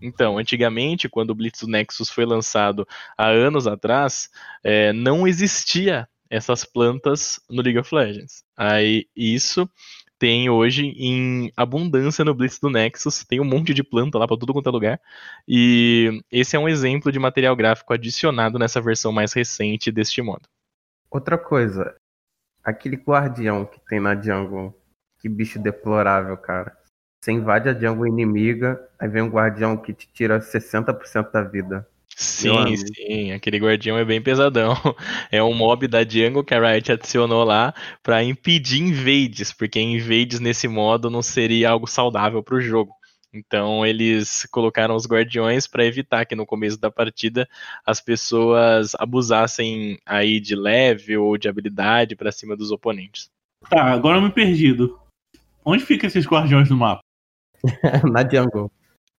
Então, 0.00 0.38
antigamente, 0.38 1.08
quando 1.08 1.30
o 1.30 1.34
Blitz 1.34 1.62
do 1.62 1.68
Nexus 1.68 2.10
foi 2.10 2.26
lançado 2.26 2.86
há 3.16 3.28
anos 3.28 3.66
atrás, 3.66 4.28
é, 4.62 4.92
não 4.92 5.26
existia 5.26 6.06
essas 6.30 6.64
plantas 6.64 7.40
no 7.48 7.62
League 7.62 7.78
of 7.78 7.94
Legends. 7.94 8.44
Aí 8.56 9.06
isso 9.14 9.68
tem 10.18 10.48
hoje 10.48 10.86
em 10.96 11.52
abundância 11.56 12.24
no 12.24 12.34
Blitz 12.34 12.58
do 12.58 12.70
Nexus, 12.70 13.24
tem 13.24 13.40
um 13.40 13.44
monte 13.44 13.74
de 13.74 13.82
planta 13.82 14.18
lá 14.18 14.26
para 14.26 14.38
tudo 14.38 14.52
quanto 14.52 14.68
é 14.68 14.72
lugar. 14.72 15.00
E 15.46 16.22
esse 16.30 16.56
é 16.56 16.58
um 16.58 16.68
exemplo 16.68 17.12
de 17.12 17.18
material 17.18 17.54
gráfico 17.54 17.92
adicionado 17.92 18.58
nessa 18.58 18.80
versão 18.80 19.12
mais 19.12 19.32
recente 19.32 19.92
deste 19.92 20.22
modo. 20.22 20.48
Outra 21.10 21.36
coisa, 21.36 21.94
aquele 22.64 22.96
guardião 22.96 23.64
que 23.64 23.78
tem 23.88 24.00
na 24.00 24.20
jungle, 24.20 24.74
que 25.18 25.28
bicho 25.28 25.58
deplorável, 25.58 26.36
cara. 26.36 26.76
Você 27.20 27.32
invade 27.32 27.68
a 27.68 27.74
jungle 27.74 28.06
inimiga, 28.06 28.88
aí 28.98 29.08
vem 29.08 29.22
um 29.22 29.30
guardião 29.30 29.76
que 29.76 29.92
te 29.92 30.08
tira 30.12 30.40
60% 30.40 31.30
da 31.30 31.42
vida. 31.42 31.86
Sim, 32.18 32.74
sim, 32.78 33.32
aquele 33.32 33.58
guardião 33.58 33.98
é 33.98 34.04
bem 34.04 34.22
pesadão. 34.22 34.72
É 35.30 35.42
um 35.42 35.52
mob 35.52 35.86
da 35.86 36.02
jungle 36.02 36.42
que 36.42 36.54
a 36.54 36.60
Riot 36.60 36.92
adicionou 36.92 37.44
lá 37.44 37.74
para 38.02 38.24
impedir 38.24 38.80
invades, 38.80 39.52
porque 39.52 39.78
invades 39.78 40.40
nesse 40.40 40.66
modo 40.66 41.10
não 41.10 41.20
seria 41.20 41.70
algo 41.70 41.86
saudável 41.86 42.42
para 42.42 42.54
o 42.54 42.60
jogo. 42.60 42.92
Então 43.34 43.84
eles 43.84 44.46
colocaram 44.50 44.96
os 44.96 45.06
guardiões 45.06 45.66
para 45.66 45.84
evitar 45.84 46.24
que 46.24 46.34
no 46.34 46.46
começo 46.46 46.80
da 46.80 46.90
partida 46.90 47.46
as 47.84 48.00
pessoas 48.00 48.94
abusassem 48.94 49.98
aí 50.06 50.40
de 50.40 50.56
level 50.56 51.22
ou 51.22 51.36
de 51.36 51.48
habilidade 51.48 52.16
para 52.16 52.32
cima 52.32 52.56
dos 52.56 52.70
oponentes. 52.70 53.30
Tá, 53.68 53.92
agora 53.92 54.16
eu 54.16 54.22
me 54.22 54.30
perdido. 54.30 54.98
Onde 55.62 55.84
ficam 55.84 56.08
esses 56.08 56.26
guardiões 56.26 56.70
no 56.70 56.78
mapa? 56.78 57.02
Na 58.10 58.22
jungle. 58.22 58.70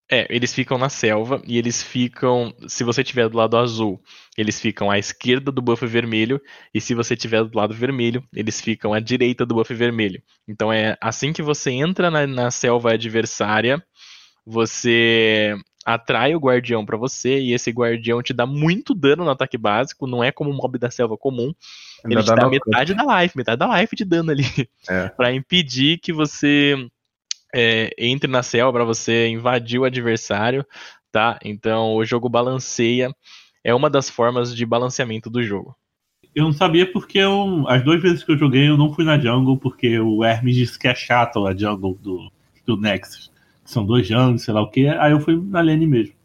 É, 0.09 0.25
eles 0.29 0.53
ficam 0.53 0.77
na 0.77 0.87
selva 0.87 1.41
e 1.45 1.57
eles 1.57 1.83
ficam. 1.83 2.53
Se 2.67 2.83
você 2.83 3.01
estiver 3.01 3.27
do 3.27 3.37
lado 3.37 3.57
azul, 3.57 4.01
eles 4.37 4.59
ficam 4.59 4.89
à 4.89 4.97
esquerda 4.97 5.51
do 5.51 5.61
buff 5.61 5.85
vermelho. 5.85 6.41
E 6.73 6.79
se 6.79 6.93
você 6.93 7.13
estiver 7.13 7.43
do 7.43 7.57
lado 7.57 7.73
vermelho, 7.73 8.23
eles 8.33 8.61
ficam 8.61 8.93
à 8.93 9.01
direita 9.01 9.45
do 9.45 9.55
buff 9.55 9.73
vermelho. 9.73 10.21
Então 10.47 10.71
é 10.71 10.97
assim 11.01 11.33
que 11.33 11.41
você 11.41 11.71
entra 11.71 12.09
na, 12.09 12.25
na 12.25 12.49
selva 12.49 12.93
adversária, 12.93 13.83
você 14.45 15.55
atrai 15.85 16.35
o 16.35 16.39
guardião 16.39 16.85
para 16.85 16.97
você 16.97 17.39
e 17.39 17.53
esse 17.53 17.71
guardião 17.71 18.21
te 18.21 18.33
dá 18.33 18.45
muito 18.45 18.93
dano 18.93 19.25
no 19.25 19.31
ataque 19.31 19.57
básico. 19.57 20.07
Não 20.07 20.23
é 20.23 20.31
como 20.31 20.51
um 20.51 20.55
mob 20.55 20.77
da 20.77 20.89
selva 20.89 21.17
comum. 21.17 21.53
Ele 22.05 22.23
te 22.23 22.33
dá 22.33 22.49
metade 22.49 22.93
da 22.93 23.21
life, 23.21 23.37
metade 23.37 23.59
da 23.59 23.79
life 23.79 23.93
de 23.93 24.05
dano 24.05 24.31
ali. 24.31 24.45
É. 24.87 25.09
para 25.15 25.33
impedir 25.33 25.97
que 25.97 26.13
você 26.13 26.75
é, 27.53 27.93
entre 27.97 28.29
na 28.29 28.43
selva 28.43 28.73
para 28.73 28.85
você 28.85 29.27
invadir 29.27 29.79
o 29.79 29.85
adversário, 29.85 30.65
tá? 31.11 31.39
Então 31.43 31.95
o 31.95 32.05
jogo 32.05 32.29
balanceia, 32.29 33.13
é 33.63 33.73
uma 33.73 33.89
das 33.89 34.09
formas 34.09 34.55
de 34.55 34.65
balanceamento 34.65 35.29
do 35.29 35.43
jogo. 35.43 35.75
Eu 36.33 36.43
não 36.43 36.53
sabia 36.53 36.89
porque 36.91 37.17
eu, 37.17 37.65
as 37.67 37.83
duas 37.83 38.01
vezes 38.01 38.23
que 38.23 38.31
eu 38.31 38.37
joguei 38.37 38.69
eu 38.69 38.77
não 38.77 38.93
fui 38.93 39.03
na 39.03 39.17
jungle 39.19 39.57
porque 39.57 39.99
o 39.99 40.23
Hermes 40.23 40.55
disse 40.55 40.77
que 40.77 40.87
é 40.87 40.95
chato 40.95 41.45
a 41.45 41.55
jungle 41.55 41.97
do, 42.01 42.31
do 42.65 42.77
Nexus. 42.77 43.31
São 43.65 43.85
dois 43.85 44.07
jungles, 44.07 44.43
sei 44.43 44.53
lá 44.53 44.61
o 44.61 44.69
que, 44.69 44.87
aí 44.87 45.11
eu 45.11 45.19
fui 45.19 45.35
na 45.35 45.61
lane 45.61 45.85
mesmo. 45.85 46.16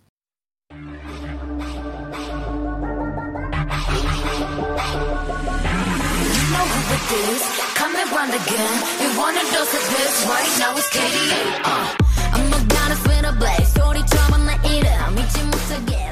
again 8.32 9.18
wanna 9.18 9.44
dose 9.52 9.74
of 9.74 9.86
this 9.92 10.26
right 10.28 10.60
now 10.60 10.72
it's 10.76 10.90
KDA. 10.90 11.42
Uh, 11.64 11.96
I'm 12.34 12.68
gonna 12.68 12.96
spin 12.96 13.26
a 13.26 13.34
blaze, 13.34 13.74
소리처럼 13.74 14.46
나 14.46 14.56
이름 14.64 15.16
믿지 15.16 15.44
못하게 15.44 16.08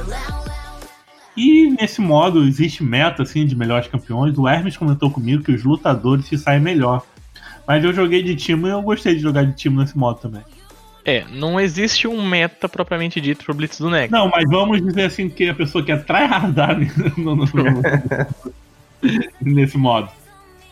E 1.37 1.69
nesse 1.71 1.99
modo 1.99 2.45
existe 2.47 2.83
meta 2.83 3.23
assim 3.23 3.45
de 3.45 3.55
melhores 3.55 3.87
campeões. 3.87 4.37
O 4.37 4.47
Hermes 4.47 4.77
comentou 4.77 5.11
comigo 5.11 5.43
que 5.43 5.51
os 5.51 5.63
lutadores 5.63 6.25
se 6.27 6.37
saem 6.37 6.61
melhor. 6.61 7.05
Mas 7.67 7.83
eu 7.83 7.91
joguei 7.93 8.23
de 8.23 8.35
time 8.35 8.69
e 8.69 8.71
eu 8.71 8.81
gostei 8.81 9.15
de 9.15 9.21
jogar 9.21 9.43
de 9.45 9.53
time 9.53 9.77
nesse 9.77 9.97
modo 9.97 10.19
também. 10.19 10.41
É, 11.03 11.25
não 11.29 11.59
existe 11.59 12.07
um 12.07 12.25
meta 12.25 12.69
propriamente 12.69 13.19
dito 13.19 13.43
pro 13.43 13.53
Blitz 13.53 13.79
do 13.79 13.89
Nexus. 13.89 14.11
Não, 14.11 14.29
mas 14.29 14.45
vamos 14.49 14.81
dizer 14.81 15.03
assim 15.03 15.27
que 15.29 15.49
a 15.49 15.53
pessoa 15.53 15.83
quer 15.83 16.05
tryhardar 16.05 16.77
no, 17.17 17.35
no, 17.35 17.45
no, 17.45 17.81
nesse 19.41 19.77
modo. 19.77 20.09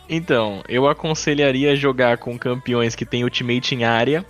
Então, 0.09 0.63
eu 0.67 0.87
aconselharia 0.87 1.75
jogar 1.75 2.17
com 2.17 2.35
campeões 2.37 2.95
que 2.95 3.05
tem 3.05 3.23
ultimate 3.23 3.75
em 3.75 3.83
área, 3.83 4.25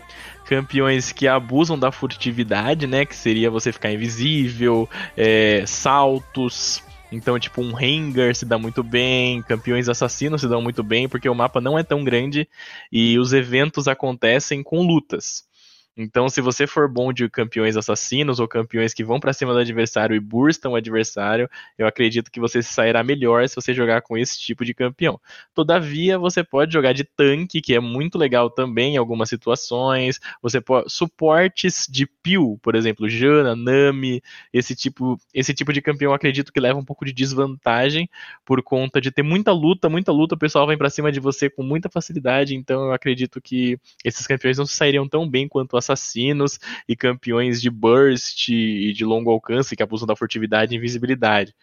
campeões 0.46 1.14
que 1.14 1.26
abusam 1.26 1.80
da 1.80 1.90
furtividade, 1.90 2.86
né? 2.86 3.06
Que 3.06 3.16
seria 3.16 3.50
você 3.50 3.72
ficar 3.72 3.90
invisível, 3.90 4.90
é, 5.16 5.64
saltos. 5.66 6.84
Então, 7.12 7.40
tipo, 7.40 7.62
um 7.62 7.72
Rengar 7.72 8.36
se 8.36 8.46
dá 8.46 8.58
muito 8.58 8.84
bem, 8.84 9.42
campeões 9.42 9.88
assassinos 9.88 10.42
se 10.42 10.50
dão 10.50 10.62
muito 10.62 10.84
bem, 10.84 11.08
porque 11.08 11.30
o 11.30 11.34
mapa 11.34 11.62
não 11.62 11.80
é 11.80 11.84
tão 11.84 12.04
grande 12.04 12.48
e 12.92 13.18
os 13.18 13.32
eventos 13.32 13.88
acontecem 13.88 14.62
com 14.62 14.82
lutas. 14.82 15.49
Então, 15.98 16.30
se 16.30 16.40
você 16.40 16.66
for 16.66 16.88
bom 16.88 17.12
de 17.12 17.28
campeões 17.30 17.76
assassinos 17.76 18.40
ou 18.40 18.48
campeões 18.48 18.94
que 18.94 19.04
vão 19.04 19.20
para 19.20 19.34
cima 19.34 19.52
do 19.52 19.60
adversário 19.60 20.16
e 20.16 20.20
burstam 20.20 20.72
o 20.72 20.76
adversário, 20.76 21.50
eu 21.78 21.86
acredito 21.86 22.32
que 22.32 22.40
você 22.40 22.62
sairá 22.64 23.04
melhor 23.04 23.48
se 23.50 23.56
você 23.56 23.74
jogar 23.74 24.02
com 24.02 24.18
esse 24.18 24.40
tipo 24.40 24.64
de 24.64 24.74
campeão. 24.74 25.20
Todavia, 25.54 26.18
você 26.18 26.42
pode 26.42 26.72
jogar 26.72 26.94
de 26.94 27.04
tanque, 27.04 27.60
que 27.62 27.76
é 27.76 27.82
muito 27.82 28.18
legal 28.18 28.50
também 28.50 28.94
em 28.96 28.98
algumas 28.98 29.28
situações. 29.28 30.20
Você 30.42 30.62
pode 30.62 30.90
suportes 30.90 31.86
de 31.90 32.06
peel, 32.06 32.58
por 32.62 32.76
exemplo, 32.76 33.10
Jana, 33.10 33.54
Nami, 33.54 34.22
esse 34.54 34.74
tipo, 34.76 35.18
esse 35.34 35.54
tipo 35.54 35.74
de 35.74 35.82
campeão 35.82 36.14
acredito 36.14 36.54
que 36.54 36.60
leva 36.62 36.80
um 36.80 36.86
pouco 36.86 37.04
de 37.04 37.12
desvantagem 37.12 38.10
por 38.46 38.62
conta 38.64 39.02
de 39.02 39.12
ter 39.12 39.24
muita 39.24 39.52
luta, 39.52 39.90
muita 39.90 40.12
luta, 40.12 40.36
o 40.36 40.38
pessoal 40.40 40.66
vem 40.68 40.78
para 40.78 40.90
cima 40.90 41.12
de 41.12 41.20
você 41.20 41.50
com 41.50 41.64
muita 41.64 41.90
facilidade, 41.90 42.56
então 42.56 42.86
eu 42.86 42.94
acredito 42.94 43.42
que 43.42 43.78
esses 44.04 44.26
campeões 44.26 44.58
não 44.58 44.66
sairiam 44.66 45.08
tão 45.08 45.28
bem 45.30 45.48
quanto 45.48 45.76
as 45.78 45.89
assassinos 45.90 46.60
e 46.88 46.96
campeões 46.96 47.62
de 47.62 47.70
burst 47.70 48.50
e 48.50 48.94
de 48.94 49.04
longo 49.06 49.32
alcance 49.32 49.76
que 49.76 49.84
abusam 49.84 50.08
da 50.08 50.16
furtividade 50.16 50.74
e 50.74 50.78
invisibilidade. 50.78 51.54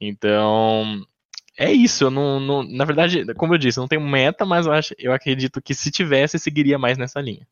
Então, 0.00 1.02
é 1.58 1.72
isso. 1.72 2.04
Eu 2.04 2.10
não, 2.10 2.40
não, 2.40 2.62
na 2.62 2.84
verdade, 2.84 3.24
como 3.34 3.54
eu 3.54 3.58
disse, 3.58 3.78
não 3.78 3.88
tem 3.88 4.00
meta, 4.00 4.44
mas 4.44 4.66
eu, 4.66 4.72
acho, 4.72 4.94
eu 4.98 5.12
acredito 5.12 5.62
que 5.62 5.74
se 5.74 5.90
tivesse, 5.90 6.38
seguiria 6.38 6.78
mais 6.78 6.98
nessa 6.98 7.20
linha. 7.20 7.46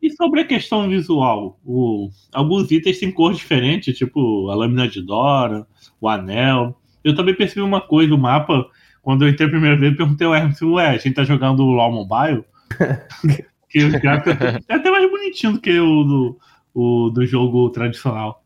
E 0.00 0.10
sobre 0.10 0.40
a 0.40 0.46
questão 0.46 0.88
visual, 0.88 1.60
o, 1.64 2.08
alguns 2.32 2.70
itens 2.70 2.98
têm 2.98 3.12
cor 3.12 3.34
diferente, 3.34 3.92
tipo 3.92 4.48
a 4.48 4.54
lâmina 4.54 4.88
de 4.88 5.02
Dora, 5.02 5.66
o 6.00 6.08
anel. 6.08 6.80
Eu 7.04 7.14
também 7.14 7.34
percebi 7.34 7.60
uma 7.60 7.82
coisa, 7.82 8.14
o 8.14 8.18
mapa, 8.18 8.66
quando 9.02 9.24
eu 9.24 9.28
entrei 9.28 9.46
a 9.46 9.50
primeira 9.50 9.76
vez, 9.76 9.92
eu 9.92 9.98
perguntei 9.98 10.26
ao 10.26 10.34
Hermes, 10.34 10.62
ué, 10.62 10.88
a 10.88 10.96
gente 10.96 11.14
tá 11.14 11.24
jogando 11.24 11.60
o 11.60 11.70
LoL 11.70 11.92
Mobile? 11.92 12.44
Que 13.70 13.78
é 13.78 14.74
até 14.74 14.90
mais 14.90 15.10
bonitinho 15.10 15.52
do 15.54 15.60
que 15.60 15.78
o 15.78 16.04
do, 16.04 16.38
o 16.74 17.10
do 17.10 17.24
jogo 17.24 17.70
tradicional. 17.70 18.42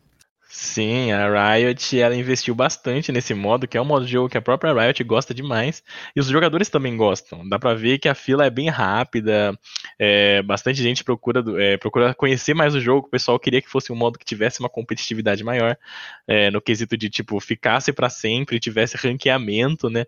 Sim, 0.56 1.10
a 1.10 1.56
Riot 1.56 1.98
ela 1.98 2.14
investiu 2.14 2.54
bastante 2.54 3.10
nesse 3.10 3.34
modo, 3.34 3.66
que 3.66 3.76
é 3.76 3.82
um 3.82 3.84
modo 3.84 4.06
de 4.06 4.12
jogo 4.12 4.28
que 4.28 4.38
a 4.38 4.42
própria 4.42 4.72
Riot 4.72 5.02
gosta 5.02 5.34
demais, 5.34 5.82
e 6.14 6.20
os 6.20 6.28
jogadores 6.28 6.68
também 6.68 6.96
gostam. 6.96 7.48
Dá 7.48 7.58
pra 7.58 7.74
ver 7.74 7.98
que 7.98 8.08
a 8.08 8.14
fila 8.14 8.46
é 8.46 8.50
bem 8.50 8.68
rápida, 8.68 9.58
é, 9.98 10.42
bastante 10.42 10.80
gente 10.80 11.02
procura, 11.02 11.42
é, 11.60 11.76
procura 11.76 12.14
conhecer 12.14 12.54
mais 12.54 12.72
o 12.72 12.80
jogo, 12.80 13.08
o 13.08 13.10
pessoal 13.10 13.36
queria 13.36 13.60
que 13.60 13.68
fosse 13.68 13.92
um 13.92 13.96
modo 13.96 14.16
que 14.16 14.24
tivesse 14.24 14.60
uma 14.60 14.68
competitividade 14.68 15.42
maior, 15.42 15.76
é, 16.24 16.52
no 16.52 16.60
quesito 16.60 16.96
de, 16.96 17.10
tipo, 17.10 17.40
ficasse 17.40 17.92
para 17.92 18.08
sempre, 18.08 18.60
tivesse 18.60 18.96
ranqueamento, 18.96 19.90
né? 19.90 20.04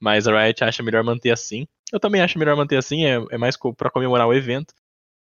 Mas 0.00 0.26
a 0.26 0.42
Riot 0.42 0.64
acha 0.64 0.82
melhor 0.82 1.04
manter 1.04 1.32
assim. 1.32 1.66
Eu 1.92 2.00
também 2.00 2.22
acho 2.22 2.38
melhor 2.38 2.56
manter 2.56 2.78
assim, 2.78 3.04
é, 3.04 3.22
é 3.30 3.38
mais 3.38 3.56
para 3.76 3.90
comemorar 3.90 4.26
o 4.26 4.32
evento. 4.32 4.74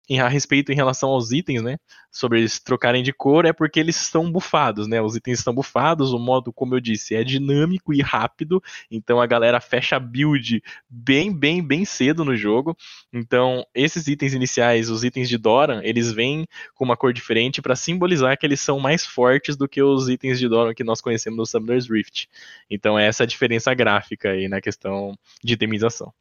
Em, 0.06 0.21
a 0.21 0.28
respeito 0.28 0.71
em 0.71 0.75
relação 0.75 1.09
aos 1.11 1.33
itens, 1.33 1.62
né? 1.62 1.78
Sobre 2.12 2.38
eles 2.40 2.61
trocarem 2.61 3.02
de 3.02 3.11
cor, 3.12 3.47
é 3.47 3.54
porque 3.54 3.80
eles 3.80 3.99
estão 3.99 4.30
bufados, 4.30 4.87
né? 4.87 5.00
Os 5.00 5.16
itens 5.16 5.38
estão 5.38 5.54
bufados, 5.54 6.12
o 6.12 6.18
modo, 6.18 6.52
como 6.52 6.75
eu 6.75 6.80
disse, 6.80 7.14
é 7.14 7.25
dinâmico 7.25 7.92
e 7.94 8.02
rápido, 8.02 8.62
então 8.90 9.18
a 9.18 9.26
galera 9.26 9.61
fecha 9.61 9.97
a 9.97 10.00
build 10.00 10.62
bem, 10.90 11.33
bem, 11.35 11.62
bem 11.66 11.87
cedo 11.87 12.23
no 12.23 12.37
jogo. 12.37 12.76
Então, 13.12 13.64
esses 13.75 14.06
itens 14.06 14.35
iniciais, 14.35 14.90
os 14.90 15.04
itens 15.04 15.26
de 15.28 15.38
Doran, 15.38 15.80
eles 15.83 16.12
vêm 16.12 16.47
com 16.75 16.85
uma 16.85 16.97
cor 16.99 17.12
diferente 17.12 17.62
para 17.62 17.75
simbolizar 17.75 18.37
que 18.38 18.44
eles 18.47 18.61
são 18.61 18.78
mais 18.78 19.06
fortes 19.06 19.56
do 19.56 19.66
que 19.68 19.83
os 19.83 20.09
itens 20.11 20.38
de 20.38 20.49
Doran 20.49 20.75
que 20.75 20.85
nós 20.85 21.00
conhecemos 21.00 21.38
no 21.38 21.47
Summoner's 21.47 21.88
Rift. 21.88 22.28
Então, 22.71 22.99
é 22.99 23.06
essa 23.06 23.23
a 23.25 23.26
diferença 23.26 23.73
gráfica 23.73 24.30
aí 24.33 24.49
na 24.49 24.61
questão 24.61 25.18
de 25.42 25.54
itemização. 25.54 26.12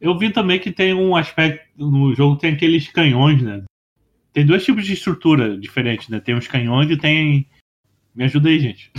Eu 0.00 0.16
vi 0.16 0.30
também 0.30 0.60
que 0.60 0.70
tem 0.70 0.94
um 0.94 1.16
aspecto 1.16 1.66
no 1.76 2.14
jogo, 2.14 2.36
tem 2.36 2.54
aqueles 2.54 2.88
canhões, 2.88 3.42
né? 3.42 3.64
Tem 4.32 4.46
dois 4.46 4.64
tipos 4.64 4.86
de 4.86 4.92
estrutura 4.92 5.56
diferentes, 5.58 6.08
né? 6.08 6.20
Tem 6.20 6.36
os 6.36 6.46
canhões 6.46 6.90
e 6.90 6.96
tem. 6.96 7.48
Me 8.14 8.24
ajuda 8.24 8.48
aí, 8.48 8.60
gente. 8.60 8.92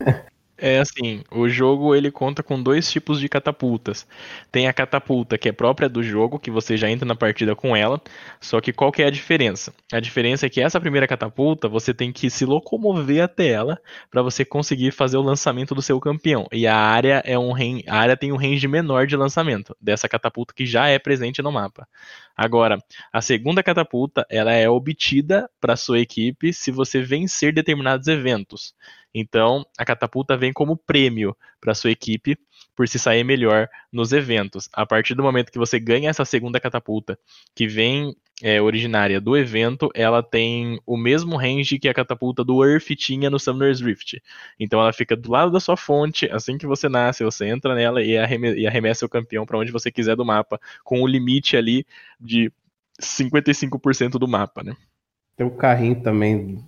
É 0.66 0.78
assim, 0.78 1.22
o 1.30 1.46
jogo 1.46 1.94
ele 1.94 2.10
conta 2.10 2.42
com 2.42 2.62
dois 2.62 2.90
tipos 2.90 3.20
de 3.20 3.28
catapultas. 3.28 4.06
Tem 4.50 4.66
a 4.66 4.72
catapulta 4.72 5.36
que 5.36 5.46
é 5.46 5.52
própria 5.52 5.90
do 5.90 6.02
jogo, 6.02 6.38
que 6.38 6.50
você 6.50 6.74
já 6.74 6.88
entra 6.90 7.04
na 7.04 7.14
partida 7.14 7.54
com 7.54 7.76
ela. 7.76 8.00
Só 8.40 8.62
que 8.62 8.72
qual 8.72 8.90
que 8.90 9.02
é 9.02 9.06
a 9.06 9.10
diferença? 9.10 9.74
A 9.92 10.00
diferença 10.00 10.46
é 10.46 10.48
que 10.48 10.62
essa 10.62 10.80
primeira 10.80 11.06
catapulta 11.06 11.68
você 11.68 11.92
tem 11.92 12.10
que 12.10 12.30
se 12.30 12.46
locomover 12.46 13.22
até 13.22 13.48
ela 13.48 13.78
para 14.10 14.22
você 14.22 14.42
conseguir 14.42 14.90
fazer 14.90 15.18
o 15.18 15.22
lançamento 15.22 15.74
do 15.74 15.82
seu 15.82 16.00
campeão. 16.00 16.46
E 16.50 16.66
a 16.66 16.74
área 16.74 17.22
é 17.26 17.38
um 17.38 17.52
a 17.54 17.96
área 17.98 18.16
tem 18.16 18.32
um 18.32 18.36
range 18.36 18.66
menor 18.66 19.06
de 19.06 19.16
lançamento 19.16 19.76
dessa 19.78 20.08
catapulta 20.08 20.54
que 20.54 20.64
já 20.64 20.88
é 20.88 20.98
presente 20.98 21.42
no 21.42 21.52
mapa. 21.52 21.86
Agora, 22.34 22.78
a 23.12 23.20
segunda 23.20 23.62
catapulta 23.62 24.26
ela 24.30 24.52
é 24.52 24.68
obtida 24.68 25.48
para 25.60 25.76
sua 25.76 26.00
equipe 26.00 26.52
se 26.54 26.70
você 26.70 27.02
vencer 27.02 27.52
determinados 27.52 28.08
eventos. 28.08 28.74
Então, 29.14 29.64
a 29.78 29.84
catapulta 29.84 30.36
vem 30.36 30.52
como 30.52 30.76
prêmio 30.76 31.36
para 31.60 31.74
sua 31.74 31.92
equipe 31.92 32.36
por 32.74 32.88
se 32.88 32.98
sair 32.98 33.22
melhor 33.22 33.68
nos 33.92 34.12
eventos. 34.12 34.68
A 34.72 34.84
partir 34.84 35.14
do 35.14 35.22
momento 35.22 35.52
que 35.52 35.58
você 35.58 35.78
ganha 35.78 36.10
essa 36.10 36.24
segunda 36.24 36.58
catapulta, 36.58 37.16
que 37.54 37.68
vem 37.68 38.14
é, 38.42 38.60
originária 38.60 39.20
do 39.20 39.36
evento, 39.36 39.88
ela 39.94 40.22
tem 40.22 40.80
o 40.84 40.96
mesmo 40.96 41.36
range 41.36 41.78
que 41.78 41.88
a 41.88 41.94
catapulta 41.94 42.42
do 42.42 42.64
Earth 42.64 42.88
tinha 42.96 43.30
no 43.30 43.38
Summoner's 43.38 43.80
Rift. 43.80 44.20
Então 44.58 44.80
ela 44.80 44.92
fica 44.92 45.14
do 45.14 45.30
lado 45.30 45.52
da 45.52 45.60
sua 45.60 45.76
fonte, 45.76 46.28
assim 46.30 46.58
que 46.58 46.66
você 46.66 46.88
nasce, 46.88 47.22
você 47.22 47.46
entra 47.46 47.74
nela 47.74 48.02
e, 48.02 48.18
arremessa, 48.18 49.06
o 49.06 49.08
campeão 49.08 49.46
para 49.46 49.58
onde 49.58 49.70
você 49.70 49.90
quiser 49.90 50.16
do 50.16 50.24
mapa, 50.24 50.60
com 50.82 51.00
o 51.00 51.06
limite 51.06 51.56
ali 51.56 51.86
de 52.20 52.52
55% 53.00 54.18
do 54.18 54.26
mapa, 54.26 54.64
né? 54.64 54.76
Tem 55.36 55.46
o 55.46 55.50
carrinho 55.50 56.00
também 56.00 56.64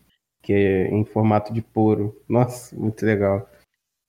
que 0.47 0.53
é 0.53 0.95
em 0.95 1.05
formato 1.05 1.53
de 1.53 1.61
poro. 1.61 2.17
Nossa, 2.29 2.75
muito 2.77 3.05
legal. 3.05 3.51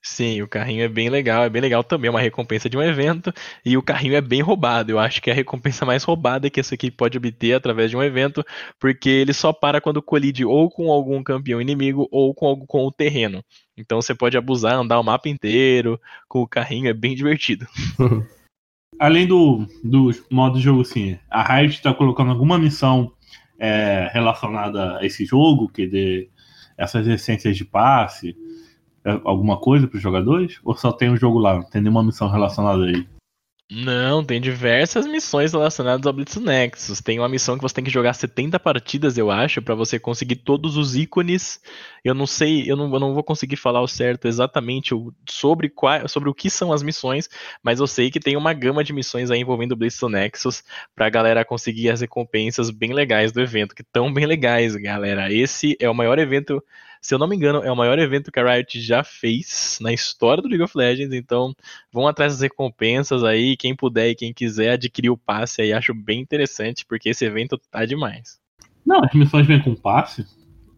Sim, 0.04 0.42
o 0.44 0.48
carrinho 0.48 0.84
é 0.84 0.88
bem 0.88 1.10
legal, 1.10 1.44
é 1.44 1.50
bem 1.50 1.62
legal 1.62 1.84
também, 1.84 2.08
é 2.08 2.12
uma 2.12 2.22
recompensa 2.22 2.70
de 2.70 2.78
um 2.78 2.82
evento, 2.82 3.34
e 3.66 3.76
o 3.76 3.82
carrinho 3.82 4.16
é 4.16 4.22
bem 4.22 4.42
roubado. 4.42 4.92
Eu 4.92 5.00
acho 5.00 5.20
que 5.20 5.30
é 5.30 5.34
a 5.34 5.36
recompensa 5.36 5.84
mais 5.84 6.04
roubada 6.04 6.50
que 6.50 6.60
essa 6.60 6.76
equipe 6.76 6.96
pode 6.96 7.18
obter 7.18 7.54
através 7.54 7.90
de 7.90 7.98
um 7.98 8.04
evento, 8.04 8.46
porque 8.80 9.10
ele 9.10 9.34
só 9.34 9.52
para 9.52 9.82
quando 9.82 10.02
colide 10.02 10.46
ou 10.46 10.70
com 10.70 10.92
algum 10.92 11.22
campeão 11.24 11.60
inimigo 11.60 12.08
ou 12.12 12.34
com, 12.36 12.56
com 12.68 12.86
o 12.86 12.92
terreno. 12.92 13.44
Então 13.76 14.00
você 14.00 14.14
pode 14.14 14.38
abusar, 14.38 14.76
andar 14.76 15.00
o 15.00 15.04
mapa 15.04 15.28
inteiro 15.28 16.00
com 16.30 16.42
o 16.44 16.48
carrinho, 16.48 16.88
é 16.88 16.94
bem 16.94 17.16
divertido. 17.16 17.66
Além 19.00 19.28
do, 19.28 19.66
do 19.84 20.12
modo 20.32 20.58
de 20.58 20.64
jogo, 20.64 20.86
sim, 20.86 21.18
a 21.30 21.44
Riot 21.44 21.76
está 21.76 21.94
colocando 21.94 22.32
alguma 22.32 22.58
missão 22.58 23.12
é, 23.60 24.10
relacionada 24.14 24.98
a 24.98 25.06
esse 25.06 25.26
jogo, 25.26 25.70
que 25.70 25.88
dê 25.88 26.30
essas 26.78 27.08
essências 27.08 27.58
de 27.58 27.66
passe, 27.66 28.36
é, 29.04 29.20
alguma 29.24 29.58
coisa 29.58 29.88
para 29.88 29.98
os 29.98 30.04
jogadores? 30.04 30.60
Ou 30.64 30.76
só 30.76 30.92
tem 30.92 31.10
um 31.10 31.18
jogo 31.18 31.40
lá? 31.40 31.56
Não 31.56 31.64
tem 31.64 31.82
nenhuma 31.82 32.04
missão 32.04 32.30
relacionada 32.30 32.84
a 32.84 32.88
ele? 32.90 33.08
Não, 33.70 34.24
tem 34.24 34.40
diversas 34.40 35.06
missões 35.06 35.52
relacionadas 35.52 36.08
ao 36.08 36.14
Blitz 36.14 36.38
Nexus. 36.38 37.02
Tem 37.02 37.20
uma 37.20 37.28
missão 37.28 37.58
que 37.58 37.62
você 37.62 37.76
tem 37.76 37.84
que 37.84 37.92
jogar 37.92 38.14
70 38.14 38.58
partidas, 38.58 39.18
eu 39.18 39.30
acho, 39.30 39.62
para 39.62 39.76
você 39.76 40.00
conseguir 40.00 40.38
todos 40.38 40.78
os 40.78 40.96
ícones. 40.96 41.60
Eu 42.02 42.14
não 42.14 42.26
sei, 42.26 42.64
eu 42.72 42.78
não, 42.78 42.94
eu 42.94 43.00
não 43.00 43.14
vou 43.14 43.26
conseguir 43.26 43.58
falar 43.58 43.82
o 43.82 43.88
certo 43.88 44.26
exatamente 44.26 44.96
sobre, 45.30 45.68
qual, 45.68 46.08
sobre 46.08 46.30
o 46.30 46.34
que 46.34 46.50
são 46.50 46.72
as 46.72 46.82
missões, 46.82 47.28
mas 47.62 47.82
eu 47.82 47.88
sei 47.88 48.10
que 48.10 48.22
tem 48.22 48.38
uma 48.38 48.54
gama 48.54 48.86
de 48.86 48.94
missões 48.94 49.30
aí 49.30 49.42
envolvendo 49.42 49.74
o 49.74 49.76
Blitz 49.76 50.02
Nexus 50.02 50.64
pra 50.96 51.10
galera 51.10 51.44
conseguir 51.44 51.90
as 51.90 52.00
recompensas 52.00 52.70
bem 52.70 52.94
legais 52.94 53.34
do 53.34 53.42
evento, 53.42 53.76
que 53.76 53.84
tão 53.84 54.14
bem 54.14 54.26
legais, 54.26 54.78
galera. 54.78 55.30
Esse 55.30 55.76
é 55.78 55.90
o 55.90 55.96
maior 55.96 56.18
evento 56.20 56.64
se 57.02 57.14
eu 57.14 57.20
não 57.20 57.28
me 57.28 57.36
engano, 57.36 57.64
é 57.64 57.72
o 57.72 57.76
maior 57.76 57.98
evento 58.00 58.32
que 58.32 58.40
a 58.40 58.54
Riot 58.54 58.80
já 58.82 59.04
fez 59.04 59.78
na 59.82 59.94
história 59.94 60.42
do 60.42 60.50
League 60.50 60.64
of 60.64 60.78
Legends, 60.78 61.14
então 61.14 61.54
vão 61.92 62.08
atrás 62.08 62.34
das 62.34 62.42
recompensas 62.42 63.24
aí, 63.24 63.56
quem 63.58 63.76
puder 63.76 64.10
e 64.10 64.16
quem 64.16 64.34
quiser 64.34 64.72
adquirir 64.72 65.10
o 65.10 65.18
passe 65.18 65.62
aí, 65.62 65.74
acho 65.74 65.94
bem 65.94 66.20
interessante, 66.20 66.86
porque 66.86 67.10
esse 67.10 67.26
evento 67.26 67.60
tá 67.72 67.86
demais. 67.86 68.40
Não, 68.86 69.04
as 69.04 69.14
missões 69.14 69.46
vêm 69.46 69.62
com 69.62 69.76
passe? 69.76 70.26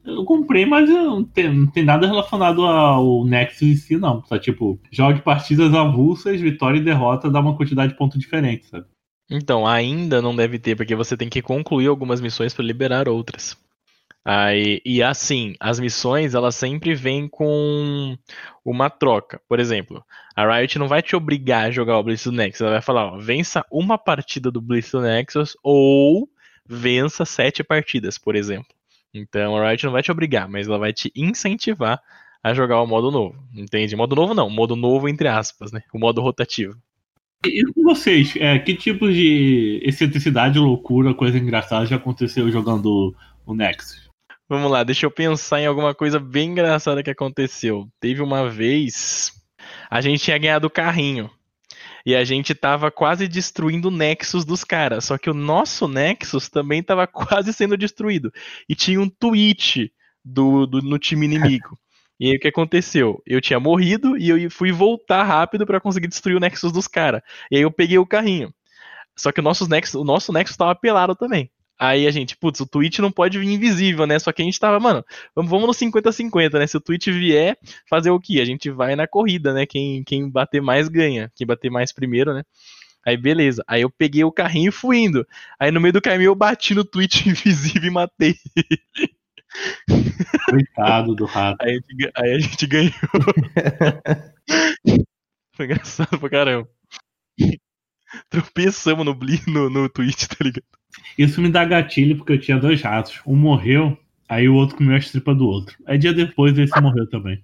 Eu 0.04 0.24
comprei, 0.24 0.66
mas 0.66 0.90
não 0.90 1.24
tem, 1.24 1.54
não 1.54 1.68
tem 1.68 1.84
nada 1.84 2.08
relacionado 2.08 2.66
ao 2.66 3.24
Nexus 3.26 3.62
em 3.62 3.76
si, 3.76 3.98
não. 3.98 4.24
Só 4.26 4.40
tipo, 4.40 4.80
jogue 4.92 5.22
partidas 5.22 5.74
avulsas, 5.74 6.42
vitória 6.42 6.80
e 6.80 6.84
derrota 6.84 7.30
dá 7.30 7.40
uma 7.40 7.56
quantidade 7.56 7.92
de 7.92 7.98
pontos 7.98 8.20
diferente, 8.20 8.66
sabe? 8.68 8.86
Então, 9.30 9.68
ainda 9.68 10.22
não 10.22 10.36
deve 10.36 10.58
ter, 10.58 10.76
porque 10.76 10.96
você 10.96 11.16
tem 11.16 11.30
que 11.30 11.42
concluir 11.42 11.88
algumas 11.88 12.20
missões 12.20 12.54
para 12.54 12.66
liberar 12.66 13.08
outras. 13.08 13.56
Aí, 14.24 14.82
e 14.86 15.02
assim, 15.02 15.56
as 15.60 15.80
missões 15.80 16.36
elas 16.36 16.56
sempre 16.56 16.94
vêm 16.94 17.28
com 17.28 18.18
uma 18.64 18.90
troca. 18.90 19.42
Por 19.48 19.60
exemplo, 19.60 20.04
a 20.36 20.58
Riot 20.58 20.78
não 20.78 20.88
vai 20.88 21.02
te 21.02 21.16
obrigar 21.16 21.68
a 21.68 21.72
jogar 21.72 21.98
o 21.98 22.04
Blitz 22.04 22.26
do 22.26 22.32
Nexus, 22.32 22.62
ela 22.62 22.72
vai 22.72 22.82
falar, 22.82 23.14
ó, 23.14 23.18
vença 23.18 23.66
uma 23.72 23.98
partida 23.98 24.52
do 24.52 24.62
Blitz 24.62 24.92
do 24.92 25.02
Nexus 25.02 25.58
ou 25.64 26.30
vença 26.66 27.26
sete 27.26 27.64
partidas, 27.64 28.18
por 28.18 28.36
exemplo. 28.36 28.68
Então 29.14 29.58
a 29.58 29.70
Riot 29.70 29.86
não 29.86 29.92
vai 29.94 30.04
te 30.04 30.12
obrigar, 30.12 30.48
mas 30.48 30.68
ela 30.68 30.78
vai 30.78 30.94
te 30.94 31.12
incentivar 31.16 32.00
a 32.44 32.54
jogar 32.54 32.82
o 32.82 32.88
modo 32.88 33.10
novo. 33.10 33.36
Entende? 33.56 33.96
Modo 33.96 34.16
novo 34.16 34.34
não, 34.34 34.50
modo 34.50 34.76
novo 34.76 35.10
entre 35.10 35.28
aspas, 35.28 35.72
né? 35.72 35.82
O 35.94 36.00
modo 36.00 36.22
rotativo. 36.22 36.78
E 37.46 37.64
com 37.74 37.84
vocês, 37.84 38.36
é, 38.36 38.60
que 38.60 38.76
tipo 38.76 39.10
de 39.12 39.82
excentricidade, 39.84 40.60
loucura, 40.60 41.14
coisa 41.14 41.38
engraçada 41.38 41.86
já 41.86 41.96
aconteceu 41.96 42.52
jogando 42.52 43.16
o 43.46 43.56
Nexus? 43.56 44.09
Vamos 44.50 44.72
lá, 44.72 44.84
deixa 44.84 45.06
eu 45.06 45.12
pensar 45.12 45.62
em 45.62 45.68
alguma 45.68 45.94
coisa 45.94 46.20
bem 46.20 46.50
engraçada 46.50 47.04
que 47.04 47.12
aconteceu. 47.12 47.88
Teve 48.00 48.24
uma 48.24 48.50
vez, 48.50 49.32
a 49.88 50.02
gente 50.02 50.24
tinha 50.24 50.40
ganhado 50.40 50.66
o 50.66 50.72
carrinho. 50.72 51.30
E 52.04 52.16
a 52.16 52.24
gente 52.24 52.56
tava 52.56 52.90
quase 52.90 53.28
destruindo 53.28 53.90
o 53.90 53.92
Nexus 53.92 54.44
dos 54.44 54.64
caras. 54.64 55.06
Só 55.06 55.20
que 55.20 55.30
o 55.30 55.36
nosso 55.36 55.88
Nexus 55.88 56.50
também 56.50 56.82
tava 56.82 57.06
quase 57.08 57.54
sendo 57.54 57.78
destruído. 57.78 58.34
E 58.68 58.74
tinha 58.74 59.00
um 59.00 59.08
tweet 59.08 59.94
do, 60.26 60.66
do 60.66 60.82
no 60.82 60.98
time 60.98 61.28
inimigo. 61.28 61.78
E 62.20 62.32
aí 62.32 62.38
o 62.38 62.40
que 62.40 62.48
aconteceu? 62.48 63.22
Eu 63.28 63.40
tinha 63.40 63.60
morrido 63.60 64.18
e 64.18 64.30
eu 64.30 64.50
fui 64.50 64.72
voltar 64.72 65.24
rápido 65.26 65.64
para 65.64 65.80
conseguir 65.80 66.08
destruir 66.08 66.36
o 66.36 66.40
Nexus 66.40 66.72
dos 66.72 66.88
caras. 66.88 67.22
E 67.52 67.58
aí 67.58 67.62
eu 67.62 67.72
peguei 67.72 68.00
o 68.00 68.06
carrinho. 68.06 68.52
Só 69.16 69.32
que 69.32 69.42
o 69.42 69.44
nosso 69.44 69.70
Nexus, 69.70 69.94
o 69.94 70.04
nosso 70.04 70.34
Nexus 70.34 70.58
tava 70.58 70.74
pelado 70.74 71.16
também. 71.16 71.52
Aí 71.80 72.06
a 72.06 72.12
gente, 72.12 72.36
putz, 72.36 72.60
o 72.60 72.68
Twitch 72.68 73.00
não 73.00 73.10
pode 73.10 73.40
vir 73.40 73.48
invisível, 73.48 74.06
né? 74.06 74.20
Só 74.20 74.34
que 74.34 74.42
a 74.42 74.46
gente 74.46 74.60
tava, 74.60 74.78
mano, 74.82 75.04
vamos, 75.34 75.50
vamos 75.50 75.68
no 75.68 75.74
50-50, 75.74 76.60
né? 76.60 76.68
Se 76.68 76.76
o 76.76 76.82
Twitch 76.82 77.08
vier, 77.08 77.58
fazer 77.90 78.10
o 78.10 78.20
quê? 78.20 78.42
A 78.42 78.46
gente 78.46 78.70
vai 78.70 78.98
na 78.98 79.08
corrida, 79.08 79.54
né? 79.54 79.66
Quem, 79.66 80.04
quem 80.04 80.30
bater 80.30 80.62
mais 80.62 80.90
ganha. 80.90 81.32
Quem 81.36 81.48
bater 81.48 81.72
mais 81.72 81.94
primeiro, 81.94 82.34
né? 82.34 82.44
Aí 83.06 83.16
beleza. 83.16 83.64
Aí 83.66 83.82
eu 83.82 83.90
peguei 83.90 84.26
o 84.26 84.32
carrinho 84.32 84.70
e 84.70 84.74
fui 84.74 84.98
indo. 84.98 85.26
Aí 85.58 85.72
no 85.72 85.80
meio 85.80 85.94
do 85.94 86.02
caminho 86.02 86.30
eu 86.30 86.36
bati 86.36 86.76
no 86.76 86.84
Twitch 86.84 87.24
invisível 87.26 87.90
e 87.90 87.94
matei. 87.94 88.36
Coitado 90.50 91.16
do 91.16 91.26
rato. 91.26 91.58
Aí 91.62 91.72
a 91.72 91.76
gente, 91.76 92.12
aí 92.16 92.34
a 92.34 92.40
gente 92.40 92.68
ganhou. 92.68 92.94
Foi 95.56 95.66
engraçado 95.66 96.20
pra 96.20 96.30
caramba. 96.30 96.70
Tropeçamos 98.30 99.06
no, 99.06 99.18
no, 99.48 99.70
no 99.70 99.90
Twitch, 99.90 100.28
tá 100.28 100.38
ligado? 100.42 100.79
Isso 101.18 101.42
me 101.42 101.50
dá 101.50 101.66
gatilho 101.66 102.18
porque 102.18 102.34
eu 102.34 102.40
tinha 102.40 102.58
dois 102.58 102.82
ratos. 102.82 103.22
Um 103.26 103.36
morreu, 103.36 103.98
aí 104.28 104.48
o 104.48 104.56
outro 104.56 104.78
comeu 104.78 104.96
a 104.96 105.00
estripa 105.00 105.34
do 105.34 105.48
outro. 105.48 105.76
Aí 105.86 105.98
dia 105.98 106.14
depois 106.14 106.58
esse 106.58 106.80
morreu 106.82 107.10
também. 107.10 107.44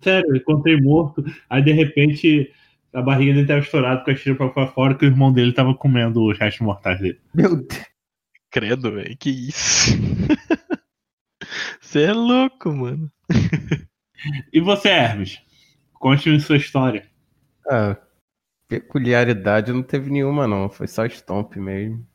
Sério, 0.00 0.30
eu 0.30 0.36
encontrei 0.36 0.80
morto, 0.80 1.24
aí 1.48 1.62
de 1.62 1.72
repente 1.72 2.50
a 2.92 3.00
barriga 3.00 3.34
dele 3.34 3.46
tava 3.46 3.60
estourada 3.60 4.04
com 4.04 4.10
a 4.10 4.14
estripa 4.14 4.48
pra 4.48 4.66
fora 4.66 4.94
que 4.94 5.04
o 5.04 5.08
irmão 5.08 5.32
dele 5.32 5.52
tava 5.52 5.74
comendo 5.74 6.24
os 6.24 6.38
restos 6.38 6.60
mortais 6.60 7.00
dele. 7.00 7.20
Meu 7.34 7.56
Deus. 7.56 7.92
Credo, 8.50 8.92
velho, 8.92 9.16
que 9.16 9.30
isso. 9.30 9.92
Você 11.80 12.02
é 12.04 12.12
louco, 12.12 12.72
mano. 12.72 13.10
e 14.52 14.60
você, 14.60 14.88
Hermes? 14.88 15.38
Conte-me 15.94 16.40
sua 16.40 16.56
história. 16.56 17.06
Ah, 17.68 17.96
peculiaridade 18.68 19.72
não 19.72 19.82
teve 19.82 20.10
nenhuma, 20.10 20.46
não. 20.46 20.70
Foi 20.70 20.86
só 20.86 21.04
stomp 21.06 21.56
mesmo. 21.56 22.06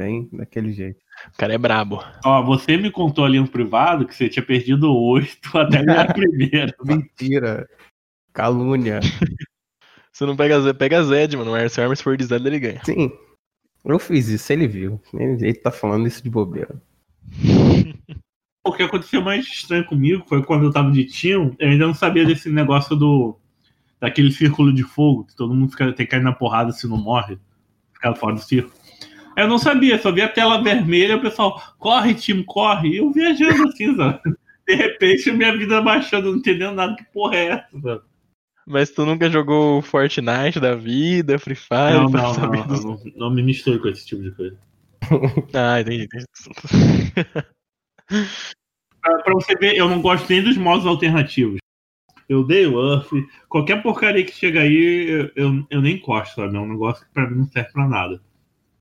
Bem 0.00 0.30
daquele 0.32 0.72
jeito. 0.72 0.98
O 1.34 1.36
cara 1.36 1.52
é 1.52 1.58
brabo. 1.58 2.02
Ó, 2.24 2.42
você 2.42 2.74
me 2.78 2.90
contou 2.90 3.22
ali 3.22 3.38
no 3.38 3.46
privado 3.46 4.06
que 4.06 4.14
você 4.14 4.30
tinha 4.30 4.42
perdido 4.42 4.90
oito 4.90 5.50
até 5.58 5.84
ganhar 5.84 6.08
a 6.08 6.14
primeira. 6.14 6.74
Mentira. 6.82 7.68
Calúnia. 8.32 9.00
Você 10.12 10.26
não 10.26 10.36
pega 10.36 10.60
Zed, 10.60 10.76
pega 10.76 11.04
Zed, 11.04 11.36
mano. 11.36 11.68
Se 11.68 11.80
o 11.80 11.82
Hermes 11.82 12.00
for 12.00 12.16
de 12.16 12.24
Zed, 12.24 12.44
ele 12.44 12.58
ganha. 12.58 12.82
Sim. 12.84 13.12
Eu 13.84 13.98
fiz 13.98 14.28
isso, 14.28 14.52
ele 14.52 14.66
viu. 14.66 15.00
Ele 15.14 15.54
tá 15.54 15.70
falando 15.70 16.06
isso 16.06 16.22
de 16.22 16.28
bobeira. 16.28 16.82
O 18.64 18.72
que 18.72 18.82
aconteceu 18.82 19.22
mais 19.22 19.46
estranho 19.46 19.86
comigo 19.86 20.24
foi 20.26 20.42
quando 20.42 20.64
eu 20.64 20.72
tava 20.72 20.90
de 20.90 21.04
Team, 21.04 21.54
eu 21.58 21.68
ainda 21.68 21.86
não 21.86 21.94
sabia 21.94 22.26
desse 22.26 22.50
negócio 22.50 22.96
do. 22.96 23.38
daquele 24.00 24.32
círculo 24.32 24.72
de 24.72 24.82
fogo, 24.82 25.24
que 25.24 25.36
todo 25.36 25.54
mundo 25.54 25.70
fica, 25.70 25.92
tem 25.92 26.06
que 26.06 26.10
cair 26.10 26.22
na 26.22 26.32
porrada 26.32 26.72
se 26.72 26.88
não 26.88 26.96
morre. 26.96 27.38
Ficar 27.92 28.14
fora 28.14 28.34
do 28.34 28.42
círculo. 28.42 28.79
Eu 29.40 29.48
não 29.48 29.58
sabia, 29.58 29.98
só 29.98 30.12
vi 30.12 30.20
a 30.20 30.28
tela 30.28 30.62
vermelha, 30.62 31.16
o 31.16 31.20
pessoal, 31.20 31.60
corre, 31.78 32.12
time, 32.12 32.44
corre. 32.44 32.96
Eu 32.96 33.10
viajando 33.10 33.68
assim, 33.68 33.94
sabe? 33.96 34.20
De 34.68 34.74
repente, 34.74 35.32
minha 35.32 35.56
vida 35.56 35.80
baixando, 35.80 36.30
não 36.30 36.38
entendendo 36.38 36.74
nada 36.74 36.94
que 36.94 37.04
porra 37.04 37.36
é 37.36 37.46
essa, 37.46 37.80
sabe? 37.80 38.02
Mas 38.66 38.90
tu 38.90 39.06
nunca 39.06 39.30
jogou 39.30 39.80
Fortnite 39.80 40.60
da 40.60 40.74
vida, 40.74 41.38
Free 41.38 41.54
Fire? 41.54 41.94
Não, 41.94 42.04
não, 42.04 42.34
não, 42.34 42.50
não, 42.50 42.66
não, 42.66 43.00
não 43.16 43.30
me 43.30 43.42
misturo 43.42 43.80
com 43.80 43.88
esse 43.88 44.06
tipo 44.06 44.22
de 44.22 44.30
coisa. 44.32 44.56
ah, 45.54 45.80
entendi. 45.80 46.04
entendi. 46.04 46.26
pra, 49.00 49.18
pra, 49.24 49.34
você 49.34 49.56
ver, 49.56 49.74
eu 49.74 49.88
não 49.88 50.02
gosto 50.02 50.28
nem 50.28 50.42
dos 50.42 50.58
modos 50.58 50.86
alternativos. 50.86 51.58
Eu 52.28 52.44
dei 52.44 52.66
o 52.66 52.92
Earth, 52.92 53.08
qualquer 53.48 53.82
porcaria 53.82 54.24
que 54.24 54.32
chega 54.32 54.60
aí, 54.60 55.08
eu, 55.08 55.30
eu, 55.34 55.66
eu 55.70 55.80
nem 55.80 55.98
gosto, 55.98 56.36
sabe? 56.36 56.56
É 56.56 56.60
um 56.60 56.68
negócio 56.68 57.04
que 57.04 57.12
pra 57.12 57.28
mim 57.28 57.38
não 57.38 57.46
serve 57.46 57.72
pra 57.72 57.88
nada. 57.88 58.20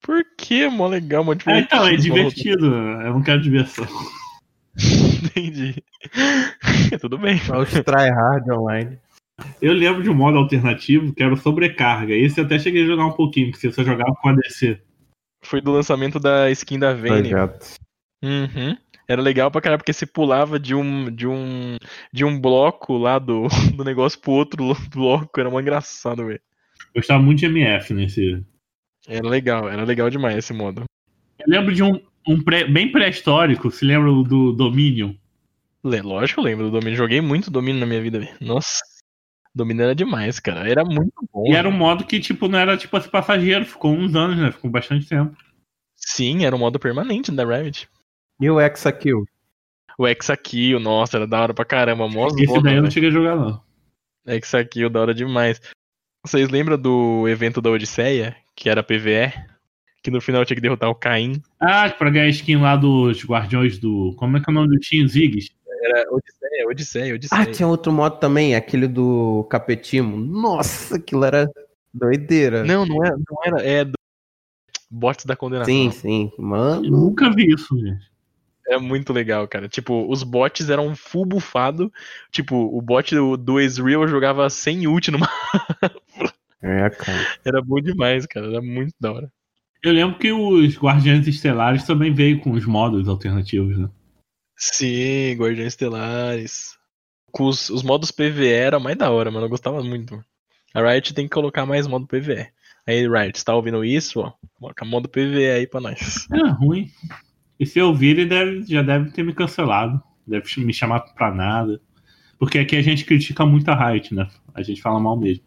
Por 0.10 0.26
que? 0.36 0.67
Mó 0.67 0.88
legal, 0.88 1.24
mó 1.24 1.36
divertido. 1.36 1.76
É, 1.76 1.78
então, 1.78 1.88
é 1.88 1.95
divertido. 1.95 2.65
Eu 2.65 3.13
não 3.13 3.22
quero 3.22 3.39
diversão. 3.39 3.86
Entendi. 5.24 5.84
Tudo 7.00 7.19
bem. 7.19 7.38
Só 7.38 7.60
os 7.60 7.69
tryhard 7.69 8.50
online. 8.50 8.98
Eu 9.62 9.72
lembro 9.72 10.02
de 10.02 10.10
um 10.10 10.15
modo 10.15 10.39
alternativo 10.39 11.13
que 11.13 11.22
era 11.22 11.32
o 11.32 11.38
sobrecarga. 11.38 12.15
Esse 12.15 12.41
eu 12.41 12.45
até 12.45 12.58
cheguei 12.58 12.86
a 12.86 12.88
jogar 12.88 13.06
um 13.06 13.12
pouquinho, 13.12 13.52
porque 13.52 13.67
você 13.67 13.72
só 13.72 13.84
jogava 13.84 14.15
com 14.19 14.30
a 14.30 14.34
DC. 14.34 14.82
Foi 15.43 15.62
do 15.62 15.72
lançamento 15.72 16.19
da 16.19 16.50
skin 16.50 16.80
da 16.80 16.91
Vayne. 16.91 17.32
Uhum. 18.24 18.76
Era 19.08 19.22
legal 19.22 19.52
pra 19.52 19.62
caralho, 19.62 19.78
porque 19.78 19.93
você 19.93 20.08
pulava 20.08 20.60
de 20.60 20.74
um, 20.74 21.12
de 21.12 21.28
um, 21.28 21.78
de 22.12 22.26
um 22.26 22.41
bloco 22.41 22.98
lá 22.98 23.19
do, 23.19 23.48
do 23.78 23.84
negócio 23.84 24.19
pro 24.19 24.32
outro 24.32 24.76
bloco. 24.91 25.39
Era 25.39 25.52
muito 25.52 25.65
engraçado, 25.65 26.26
velho. 26.26 26.41
Gostava 26.95 27.22
muito 27.22 27.38
de 27.38 27.45
MF 27.45 27.93
nesse. 27.93 28.43
Era 29.10 29.28
legal, 29.28 29.67
era 29.67 29.84
legal 29.84 30.08
demais 30.10 30.38
esse 30.38 30.54
modo. 30.54 30.84
Eu 31.39 31.45
lembro 31.48 31.74
de 31.74 31.82
um, 31.82 32.00
um 32.28 32.39
pré, 32.41 32.65
bem 32.65 32.91
pré-histórico, 32.91 33.72
se 33.72 33.84
lembra 33.84 34.12
do 34.12 34.54
Dominion? 34.54 35.15
Lógico, 35.84 36.41
eu 36.41 36.43
lembro 36.43 36.65
do 36.65 36.72
Dominion. 36.72 36.95
Joguei 36.95 37.19
muito 37.19 37.50
Dominion 37.50 37.80
na 37.80 37.86
minha 37.88 38.02
vida. 38.02 38.30
Nossa. 38.39 38.82
Dominion 39.56 39.86
era 39.86 39.95
demais, 39.95 40.39
cara. 40.39 40.69
Era 40.69 40.86
muito 40.86 41.28
bom. 41.34 41.48
E 41.48 41.56
era 41.56 41.67
um 41.67 41.72
modo 41.72 42.06
que, 42.06 42.19
tipo, 42.19 42.48
não 42.48 42.60
era 42.60 42.78
tipo 42.78 42.95
assim, 42.95 43.10
passageiro. 43.10 43.65
Ficou 43.65 43.93
uns 43.93 44.13
anos, 44.15 44.38
né? 44.38 44.52
Ficou 44.52 44.69
bastante 44.69 45.08
tempo. 45.08 45.36
Sim, 45.95 46.45
era 46.45 46.56
um 46.56 46.60
modo 46.60 46.78
permanente 46.78 47.32
da 47.32 47.43
Rabbit. 47.43 47.89
E 48.39 48.50
o 48.50 48.62
Exakill? 48.62 49.26
O 49.98 50.08
Exakill, 50.08 50.80
nossa, 50.80 51.17
era 51.17 51.26
da 51.26 51.41
hora 51.41 51.54
pra 51.54 51.65
caramba. 51.65 52.06
Esse 52.06 52.15
modo, 52.15 52.62
daí 52.62 52.76
eu 52.76 52.84
não 52.84 52.91
cheguei 52.91 53.10
a 53.10 53.12
jogar, 53.12 53.36
não. 53.36 53.62
Exakill, 54.28 54.89
da 54.89 55.02
hora 55.02 55.13
demais. 55.13 55.60
Vocês 56.26 56.50
lembram 56.50 56.78
do 56.78 57.28
evento 57.28 57.62
da 57.62 57.69
Odisseia, 57.69 58.36
que 58.60 58.69
era 58.69 58.84
PVE? 58.84 59.32
Que 60.04 60.12
no 60.12 60.19
final 60.19 60.43
tinha 60.43 60.56
que 60.56 60.62
derrotar 60.62 60.89
o 60.89 60.95
Caim. 60.95 61.41
Ah, 61.60 61.89
pra 61.89 62.10
ganhar 62.10 62.28
skin 62.28 62.58
lá 62.58 62.76
dos 62.76 63.24
Guardiões 63.24 63.80
do. 63.80 64.13
Como 64.17 64.38
é 64.38 64.41
que 64.41 64.50
é 64.50 64.52
o 64.52 64.54
nome 64.54 64.67
do 64.67 64.80
Team 64.80 65.08
Ziggs? 65.08 65.50
Era 65.82 66.06
Odisseia, 66.12 66.67
Odisseia, 66.67 67.15
Odisseia. 67.15 67.41
Ah, 67.41 67.45
tinha 67.45 67.67
outro 67.67 67.91
modo 67.91 68.17
também, 68.17 68.54
aquele 68.54 68.88
do 68.88 69.48
Capetimo. 69.50 70.17
Nossa, 70.17 70.98
aquilo 70.98 71.24
era 71.24 71.50
doideira. 71.93 72.65
Não, 72.65 72.86
não 72.86 73.04
era, 73.04 73.15
não 73.15 73.38
era. 73.45 73.65
É 73.65 73.86
do 73.86 73.93
Bots 74.91 75.26
da 75.26 75.38
Condenação. 75.38 75.74
Sim, 75.74 75.91
sim. 75.91 76.32
Mano. 76.38 76.86
Eu 76.86 76.91
nunca 76.91 77.34
vi 77.34 77.54
isso, 77.54 77.78
gente. 77.80 78.10
É 78.67 78.78
muito 78.78 79.13
legal, 79.13 79.48
cara. 79.48 79.67
Tipo, 79.67 80.06
os 80.12 80.22
bots 80.22 80.69
eram 80.69 80.95
full 80.95 81.26
bufado. 81.26 81.91
Tipo, 82.30 82.56
o 82.56 82.82
bot 82.82 83.15
do, 83.15 83.36
do 83.36 83.60
Ezreal 83.60 84.08
jogava 84.08 84.50
sem 84.50 84.86
ult 84.86 85.10
numa. 85.10 85.30
é, 86.62 86.89
cara. 86.89 87.28
Era 87.45 87.62
bom 87.62 87.80
demais, 87.80 88.26
cara. 88.26 88.48
Era 88.48 88.62
muito 88.62 88.93
da 89.00 89.12
hora. 89.12 89.32
Eu 89.82 89.93
lembro 89.93 90.19
que 90.19 90.32
os 90.32 90.78
Guardiões 90.78 91.26
Estelares 91.26 91.86
também 91.86 92.13
veio 92.13 92.41
com 92.41 92.52
os 92.52 92.65
modos 92.65 93.08
alternativos, 93.08 93.78
né? 93.78 93.89
Sim, 94.58 95.36
Guardiões 95.38 95.74
Estelares. 95.74 96.78
Com 97.32 97.45
os, 97.45 97.69
os 97.69 97.82
modos 97.82 98.12
PVE 98.12 98.52
era 98.52 98.80
mais 98.80 98.98
da 98.98 99.10
hora, 99.10 99.32
mano. 99.32 99.45
Eu 99.45 99.50
gostava 99.50 99.82
muito. 99.82 100.22
A 100.74 100.82
Riot 100.82 101.13
tem 101.13 101.26
que 101.26 101.34
colocar 101.34 101.65
mais 101.65 101.88
modo 101.88 102.08
PVE. 102.08 102.48
Aí, 102.86 103.08
Riot, 103.08 103.45
tá 103.45 103.56
ouvindo 103.56 103.86
isso? 103.86 104.19
Ó, 104.19 104.34
coloca 104.56 104.84
modo 104.84 105.08
PVE 105.08 105.50
aí 105.50 105.67
pra 105.67 105.80
nós. 105.80 106.28
É 106.34 106.50
ruim. 106.50 106.91
E 107.60 107.65
se 107.65 107.80
eu 107.80 107.93
vir, 107.93 108.19
ele 108.19 108.26
deve, 108.26 108.63
já 108.63 108.82
deve 108.82 109.12
ter 109.12 109.24
me 109.24 109.34
cancelado. 109.34 110.02
Deve 110.28 110.45
me 110.58 110.74
chamar 110.74 111.02
pra 111.13 111.34
nada. 111.34 111.82
Porque 112.38 112.60
aqui 112.60 112.76
a 112.76 112.82
gente 112.82 113.06
critica 113.06 113.45
muito 113.45 113.69
a 113.69 113.91
Riot, 113.91 114.13
né? 114.13 114.28
A 114.54 114.62
gente 114.62 114.82
fala 114.82 115.00
mal 115.00 115.17
mesmo. 115.17 115.43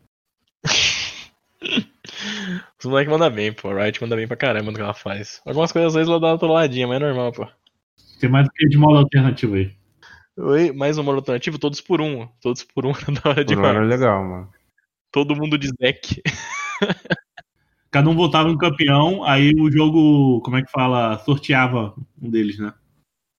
Os 2.82 2.90
moleques 2.90 3.12
mandam 3.12 3.30
bem, 3.30 3.52
pô. 3.52 3.70
A 3.70 3.84
Riot 3.84 4.02
manda 4.02 4.16
bem 4.16 4.26
pra 4.26 4.36
caramba 4.36 4.72
no 4.72 4.76
que 4.76 4.82
ela 4.82 4.92
faz. 4.92 5.40
Algumas 5.46 5.70
coisas 5.70 5.90
às 5.90 5.94
vezes 5.94 6.08
ela 6.08 6.18
dá 6.18 6.32
uma 6.32 6.38
troladinha, 6.38 6.88
mas 6.88 7.00
é 7.00 7.04
normal, 7.06 7.30
pô. 7.30 7.46
Tem 8.18 8.28
mais 8.28 8.44
do 8.44 8.52
que 8.52 8.68
de 8.68 8.76
modo 8.76 8.98
alternativo 8.98 9.54
aí. 9.54 9.72
Oi, 10.36 10.72
mais 10.72 10.98
um 10.98 11.04
modo 11.04 11.18
alternativo? 11.18 11.60
Todos 11.60 11.80
por 11.80 12.00
um. 12.00 12.26
Todos 12.40 12.64
por 12.64 12.84
um 12.84 12.90
da 13.22 13.30
hora 13.30 13.44
de 13.44 13.54
Era 13.54 13.84
legal, 13.84 14.24
mano. 14.24 14.50
Todo 15.12 15.36
mundo 15.36 15.56
de 15.56 15.70
deck. 15.78 16.20
Cada 17.88 18.10
um 18.10 18.16
votava 18.16 18.48
um 18.48 18.58
campeão, 18.58 19.22
aí 19.22 19.52
o 19.54 19.70
jogo, 19.70 20.40
como 20.40 20.56
é 20.56 20.62
que 20.62 20.70
fala, 20.72 21.18
sorteava 21.18 21.94
um 22.20 22.28
deles, 22.28 22.58
né? 22.58 22.74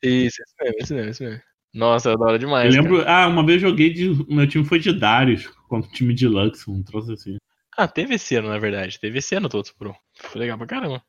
Isso, 0.01 0.41
isso 0.41 0.55
mesmo, 0.61 0.77
isso 0.79 0.93
mesmo, 0.93 1.09
isso 1.09 1.23
mesmo. 1.23 1.41
Nossa, 1.73 2.09
eu 2.09 2.13
adoro 2.13 2.39
demais. 2.39 2.73
Eu 2.73 2.81
lembro, 2.81 2.99
cara. 2.99 3.23
ah, 3.23 3.27
uma 3.27 3.45
vez 3.45 3.61
eu 3.61 3.69
joguei 3.69 3.91
de. 3.91 4.09
Meu 4.33 4.47
time 4.47 4.63
foi 4.63 4.79
de 4.79 4.93
Darius, 4.93 5.47
contra 5.67 5.89
o 5.89 5.93
time 5.93 6.13
de 6.13 6.29
Lux, 6.29 6.65
um 6.65 6.81
troço 6.81 7.11
assim. 7.11 7.35
Ah, 7.77 7.87
teve 7.87 8.15
esse 8.15 8.35
ano, 8.35 8.49
na 8.49 8.59
verdade. 8.59 8.99
Teve 8.99 9.19
esse 9.19 9.35
ano 9.35 9.49
todos 9.49 9.71
pro. 9.71 9.95
Foi 10.15 10.41
legal 10.41 10.57
pra 10.57 10.67
caramba. 10.67 11.03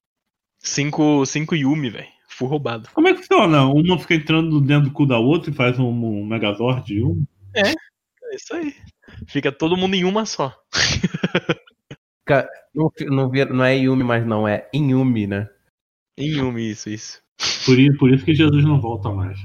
Cinco, 0.58 1.24
cinco 1.26 1.54
Yumi, 1.54 1.90
velho. 1.90 2.08
Fui 2.28 2.48
roubado. 2.48 2.88
Como 2.92 3.06
é 3.06 3.12
que 3.12 3.18
funciona? 3.18 3.64
Uma 3.66 3.98
fica 3.98 4.14
entrando 4.14 4.60
dentro 4.60 4.88
do 4.88 4.92
cu 4.92 5.06
da 5.06 5.18
outra 5.18 5.50
e 5.50 5.54
faz 5.54 5.78
um, 5.78 5.88
um 5.88 6.26
Megazord 6.26 6.84
de 6.84 7.02
um? 7.02 7.24
É 7.54 7.72
isso 8.34 8.54
aí. 8.54 8.74
Fica 9.28 9.52
todo 9.52 9.76
mundo 9.76 9.94
em 9.94 10.04
uma 10.04 10.26
só. 10.26 10.54
Não, 12.74 12.90
não, 13.08 13.30
não 13.50 13.64
é 13.64 13.76
Yumi, 13.76 14.02
mas 14.02 14.26
não, 14.26 14.48
é 14.48 14.68
Inhumi, 14.72 15.26
né? 15.26 15.48
Em 16.16 16.28
Yumi, 16.28 16.70
isso, 16.70 16.88
isso. 16.88 17.22
Por 17.66 17.78
isso, 17.78 17.98
por 17.98 18.12
isso 18.12 18.24
que 18.24 18.34
Jesus 18.34 18.64
não 18.64 18.80
volta 18.80 19.10
mais. 19.10 19.38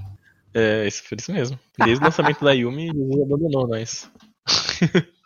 É, 0.53 0.88
isso, 0.88 1.03
por 1.08 1.19
isso 1.19 1.32
mesmo. 1.32 1.60
Desde 1.77 2.01
o 2.01 2.05
lançamento 2.08 2.43
da 2.43 2.53
Yumi, 2.53 2.88
Jesus 2.88 3.21
abandonou 3.21 3.67
nós. 3.67 4.12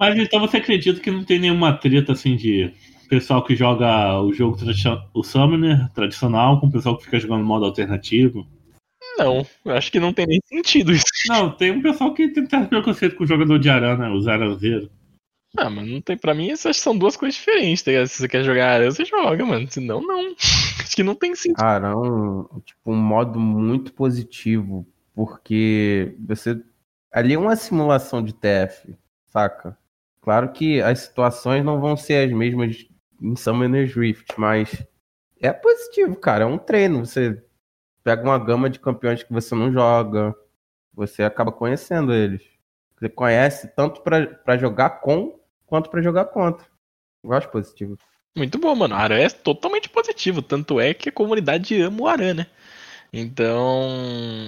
Mas 0.00 0.18
então 0.18 0.40
você 0.40 0.56
acredita 0.56 0.98
que 0.98 1.10
não 1.10 1.22
tem 1.22 1.38
nenhuma 1.38 1.76
treta 1.76 2.12
assim 2.12 2.34
de 2.34 2.72
pessoal 3.06 3.44
que 3.44 3.54
joga 3.54 4.18
o 4.22 4.32
jogo 4.32 4.56
o 5.12 5.22
Summoner 5.22 5.92
tradicional 5.92 6.58
com 6.58 6.68
o 6.68 6.72
pessoal 6.72 6.96
que 6.96 7.04
fica 7.04 7.20
jogando 7.20 7.44
modo 7.44 7.66
alternativo? 7.66 8.48
Não, 9.18 9.46
eu 9.66 9.74
acho 9.74 9.92
que 9.92 10.00
não 10.00 10.14
tem 10.14 10.26
nem 10.26 10.40
sentido 10.46 10.92
isso. 10.92 11.04
Não, 11.28 11.50
tem 11.50 11.70
um 11.70 11.82
pessoal 11.82 12.14
que 12.14 12.28
tem 12.28 12.48
certo 12.48 12.70
preconceito 12.70 13.14
com 13.14 13.24
o 13.24 13.26
jogador 13.26 13.58
de 13.58 13.68
Arana, 13.68 14.10
o 14.10 14.22
Zero 14.22 14.54
Zero. 14.54 14.90
Ah, 15.58 15.68
mas 15.68 15.86
não 15.86 16.00
tem. 16.00 16.16
Pra 16.16 16.32
mim, 16.32 16.50
essas 16.50 16.78
são 16.78 16.96
duas 16.96 17.16
coisas 17.16 17.38
diferentes, 17.38 17.82
tá 17.82 17.90
ligado? 17.90 18.06
Se 18.06 18.18
você 18.18 18.28
quer 18.28 18.44
jogar 18.44 18.72
Aran, 18.72 18.90
você 18.90 19.04
joga, 19.04 19.44
mano. 19.44 19.70
Se 19.70 19.80
não, 19.80 20.00
não. 20.00 20.34
Acho 20.80 20.96
que 20.96 21.02
não 21.02 21.14
tem 21.14 21.34
sentido. 21.34 21.56
Cara, 21.56 21.88
é 21.88 21.94
um, 21.94 22.44
tipo, 22.64 22.92
um 22.92 22.96
modo 22.96 23.38
muito 23.38 23.92
positivo, 23.92 24.86
porque 25.14 26.14
você. 26.26 26.58
Ali 27.12 27.34
é 27.34 27.38
uma 27.38 27.56
simulação 27.56 28.22
de 28.22 28.32
TF, 28.32 28.94
saca? 29.26 29.76
Claro 30.20 30.52
que 30.52 30.82
as 30.82 31.00
situações 31.00 31.64
não 31.64 31.80
vão 31.80 31.96
ser 31.96 32.26
as 32.26 32.32
mesmas 32.32 32.86
em 33.20 33.36
Summoner's 33.36 33.94
Rift, 33.94 34.32
mas 34.36 34.84
é 35.40 35.52
positivo, 35.52 36.16
cara. 36.16 36.44
É 36.44 36.46
um 36.46 36.58
treino. 36.58 37.04
Você 37.04 37.42
pega 38.04 38.22
uma 38.22 38.38
gama 38.38 38.68
de 38.68 38.78
campeões 38.78 39.22
que 39.22 39.32
você 39.32 39.54
não 39.54 39.72
joga, 39.72 40.34
você 40.92 41.22
acaba 41.22 41.50
conhecendo 41.50 42.12
eles. 42.12 42.42
Você 42.98 43.08
conhece 43.08 43.68
tanto 43.74 44.02
pra 44.02 44.58
jogar 44.58 45.00
com 45.00 45.40
quanto 45.66 45.88
pra 45.88 46.02
jogar 46.02 46.26
contra. 46.26 46.66
Eu 47.24 47.32
acho 47.32 47.48
positivo. 47.48 47.96
Muito 48.36 48.58
bom, 48.58 48.74
mano. 48.74 48.94
Aran 48.94 49.18
é 49.18 49.28
totalmente 49.28 49.88
positivo. 49.88 50.42
Tanto 50.42 50.78
é 50.78 50.92
que 50.94 51.08
a 51.08 51.12
comunidade 51.12 51.80
ama 51.80 52.02
o 52.02 52.06
Aran, 52.06 52.34
né? 52.34 52.46
Então. 53.12 53.88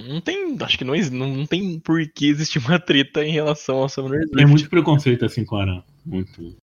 Não 0.08 0.20
tem. 0.20 0.56
Acho 0.60 0.78
que 0.78 0.84
não, 0.84 0.94
não, 1.12 1.36
não 1.36 1.46
tem 1.46 1.78
por 1.80 2.00
que 2.08 2.28
existir 2.28 2.58
uma 2.58 2.78
treta 2.78 3.24
em 3.24 3.32
relação 3.32 3.78
ao 3.78 3.88
Summoner's 3.88 4.30
Tem 4.30 4.40
Rift. 4.44 4.50
muito 4.50 4.70
preconceito 4.70 5.24
assim 5.24 5.44
com 5.44 5.56
Arana. 5.56 5.84
Muito. 6.06 6.56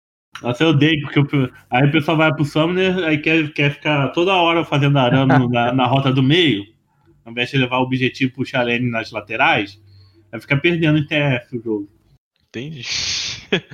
Nossa, 0.42 0.62
eu 0.62 0.68
odeio, 0.68 1.00
porque 1.02 1.18
o- 1.20 1.50
aí 1.70 1.86
o 1.88 1.90
pessoal 1.92 2.16
vai 2.16 2.32
pro 2.32 2.44
Summoner 2.44 2.96
aí 2.98 3.18
quer, 3.18 3.52
quer 3.52 3.72
ficar 3.72 4.08
toda 4.10 4.32
hora 4.34 4.64
fazendo 4.64 4.96
Arana 4.98 5.38
no- 5.38 5.48
na, 5.48 5.72
na 5.72 5.86
rota 5.86 6.12
do 6.12 6.22
meio, 6.22 6.64
ao 7.24 7.32
invés 7.32 7.50
de 7.50 7.58
levar 7.58 7.78
o 7.78 7.82
objetivo 7.82 8.34
puxar 8.34 8.60
a 8.60 8.64
lane 8.64 8.88
nas 8.88 9.10
laterais, 9.10 9.80
vai 10.30 10.40
ficar 10.40 10.58
perdendo 10.58 10.98
em 10.98 11.06
TF 11.06 11.56
o 11.58 11.62
jogo. 11.62 11.88
Entendi. 12.48 12.82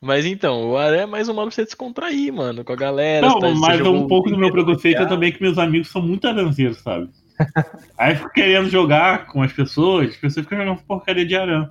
Mas 0.00 0.24
então, 0.24 0.70
o 0.70 0.76
Aran 0.78 0.96
é 1.02 1.06
mais 1.06 1.28
um 1.28 1.34
modo 1.34 1.46
pra 1.48 1.54
você 1.56 1.64
descontrair, 1.64 2.32
mano, 2.32 2.64
com 2.64 2.72
a 2.72 2.76
galera. 2.76 3.26
Não, 3.26 3.40
tá- 3.40 3.50
mas 3.50 3.78
jogou 3.78 3.96
um 4.04 4.06
pouco 4.06 4.30
do 4.30 4.38
meu 4.38 4.50
preconceito 4.52 5.02
é 5.02 5.06
também 5.06 5.32
que 5.32 5.42
meus 5.42 5.58
amigos 5.58 5.88
são 5.88 6.00
muito 6.00 6.26
aranzeiros, 6.28 6.78
sabe? 6.78 7.08
Aí 7.96 8.12
eu 8.12 8.16
fico 8.16 8.30
querendo 8.30 8.68
jogar 8.68 9.26
com 9.26 9.42
as 9.42 9.52
pessoas, 9.52 10.10
as 10.10 10.16
pessoas 10.16 10.44
ficam 10.44 10.58
jogando 10.58 10.82
porcaria 10.82 11.26
de 11.26 11.36
Aran. 11.36 11.70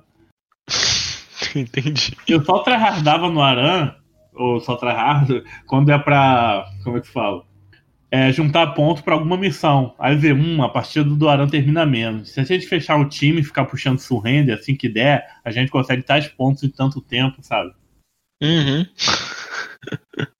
Entendi. 1.54 2.16
Eu 2.26 2.44
só 2.44 2.60
tryhardava 2.60 3.30
no 3.30 3.42
Aran, 3.42 3.94
ou 4.34 4.60
só 4.60 4.76
tryhard, 4.76 5.42
quando 5.66 5.90
é 5.90 5.98
pra. 5.98 6.66
Como 6.84 6.98
é 6.98 7.00
que 7.00 7.08
fala? 7.08 7.46
É, 8.10 8.32
juntar 8.32 8.68
ponto 8.68 9.02
pra 9.02 9.14
alguma 9.14 9.36
missão. 9.36 9.94
Aí 9.98 10.16
vê, 10.16 10.32
hum, 10.32 10.62
a 10.62 10.68
partida 10.68 11.04
do 11.04 11.28
Aran 11.28 11.46
termina 11.46 11.84
menos. 11.84 12.30
Se 12.30 12.40
a 12.40 12.44
gente 12.44 12.66
fechar 12.66 12.98
o 12.98 13.08
time 13.08 13.40
e 13.40 13.44
ficar 13.44 13.66
puxando 13.66 13.98
surrender 13.98 14.54
assim 14.54 14.74
que 14.74 14.88
der, 14.88 15.26
a 15.44 15.50
gente 15.50 15.70
consegue 15.70 16.02
tais 16.02 16.26
pontos 16.26 16.62
em 16.62 16.70
tanto 16.70 17.02
tempo, 17.02 17.42
sabe? 17.42 17.70
Uhum. 18.42 18.86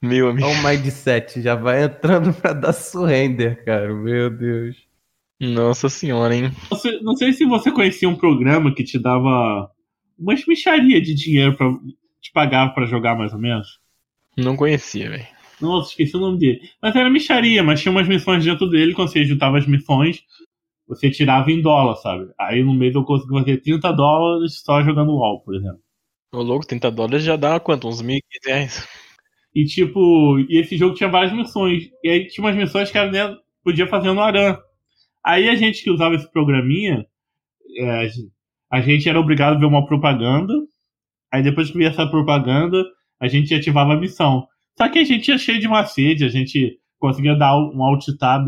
Meu 0.00 0.28
amigo. 0.28 0.46
Olha 0.46 0.58
o 0.58 0.62
mindset, 0.62 1.40
já 1.40 1.54
vai 1.54 1.84
entrando 1.84 2.32
pra 2.32 2.52
dar 2.52 2.72
surrender, 2.72 3.64
cara. 3.64 3.92
Meu 3.92 4.30
Deus. 4.30 4.76
Nossa 5.40 5.88
senhora, 5.88 6.34
hein? 6.34 6.52
Não 6.70 6.78
sei, 6.78 7.00
não 7.00 7.16
sei 7.16 7.32
se 7.32 7.44
você 7.44 7.70
conhecia 7.72 8.08
um 8.08 8.14
programa 8.14 8.74
que 8.74 8.84
te 8.84 8.98
dava 8.98 9.70
umas 10.18 10.46
micharia 10.46 11.00
de 11.00 11.14
dinheiro 11.14 11.56
pra 11.56 11.68
te 12.20 12.30
pagar 12.32 12.72
pra 12.74 12.86
jogar 12.86 13.16
mais 13.16 13.32
ou 13.32 13.40
menos. 13.40 13.80
Não 14.36 14.56
conhecia, 14.56 15.10
velho. 15.10 15.26
Nossa, 15.60 15.90
esqueci 15.90 16.16
o 16.16 16.20
nome 16.20 16.38
dele. 16.38 16.60
Mas 16.80 16.94
era 16.94 17.10
micharia, 17.10 17.62
mas 17.62 17.80
tinha 17.80 17.92
umas 17.92 18.08
missões 18.08 18.44
dentro 18.44 18.68
dele, 18.68 18.94
quando 18.94 19.08
você 19.08 19.24
juntava 19.24 19.58
as 19.58 19.66
missões, 19.66 20.24
você 20.86 21.10
tirava 21.10 21.50
em 21.50 21.60
dólar, 21.60 21.96
sabe? 21.96 22.30
Aí 22.38 22.62
no 22.62 22.74
mês 22.74 22.94
eu 22.94 23.04
consegui 23.04 23.32
fazer 23.32 23.58
30 23.58 23.92
dólares 23.92 24.60
só 24.64 24.82
jogando 24.82 25.12
LOL, 25.12 25.40
por 25.40 25.54
exemplo. 25.54 25.80
Ô 26.32 26.40
louco, 26.40 26.66
30 26.66 26.90
dólares 26.90 27.24
já 27.24 27.36
dá 27.36 27.60
quanto? 27.60 27.88
Uns 27.88 28.00
1.500 28.00 28.20
reais? 28.46 28.88
E 29.54 29.64
tipo, 29.64 30.38
e 30.48 30.58
esse 30.58 30.76
jogo 30.76 30.94
tinha 30.94 31.10
várias 31.10 31.32
missões. 31.32 31.84
E 32.02 32.08
aí 32.08 32.26
tinha 32.26 32.44
umas 32.44 32.56
missões 32.56 32.90
que 32.90 32.98
era 32.98 33.10
dentro, 33.10 33.38
podia 33.62 33.86
fazer 33.86 34.12
no 34.12 34.20
Aran. 34.20 34.56
Aí 35.24 35.48
a 35.48 35.54
gente 35.54 35.82
que 35.82 35.90
usava 35.90 36.14
esse 36.14 36.30
programinha, 36.32 37.04
é, 37.78 38.08
a 38.70 38.80
gente 38.80 39.08
era 39.08 39.20
obrigado 39.20 39.56
a 39.56 39.58
ver 39.58 39.66
uma 39.66 39.86
propaganda. 39.86 40.52
Aí 41.32 41.42
depois 41.42 41.70
que 41.70 41.78
via 41.78 41.88
essa 41.88 42.06
propaganda, 42.06 42.82
a 43.20 43.28
gente 43.28 43.54
ativava 43.54 43.92
a 43.92 44.00
missão. 44.00 44.46
Só 44.76 44.88
que 44.88 44.98
a 44.98 45.04
gente 45.04 45.28
ia 45.28 45.38
cheio 45.38 45.60
de 45.60 45.68
macete, 45.68 46.24
a 46.24 46.28
gente 46.28 46.78
conseguia 46.98 47.36
dar 47.36 47.56
um 47.56 47.82
alt 47.82 48.04
tab 48.18 48.46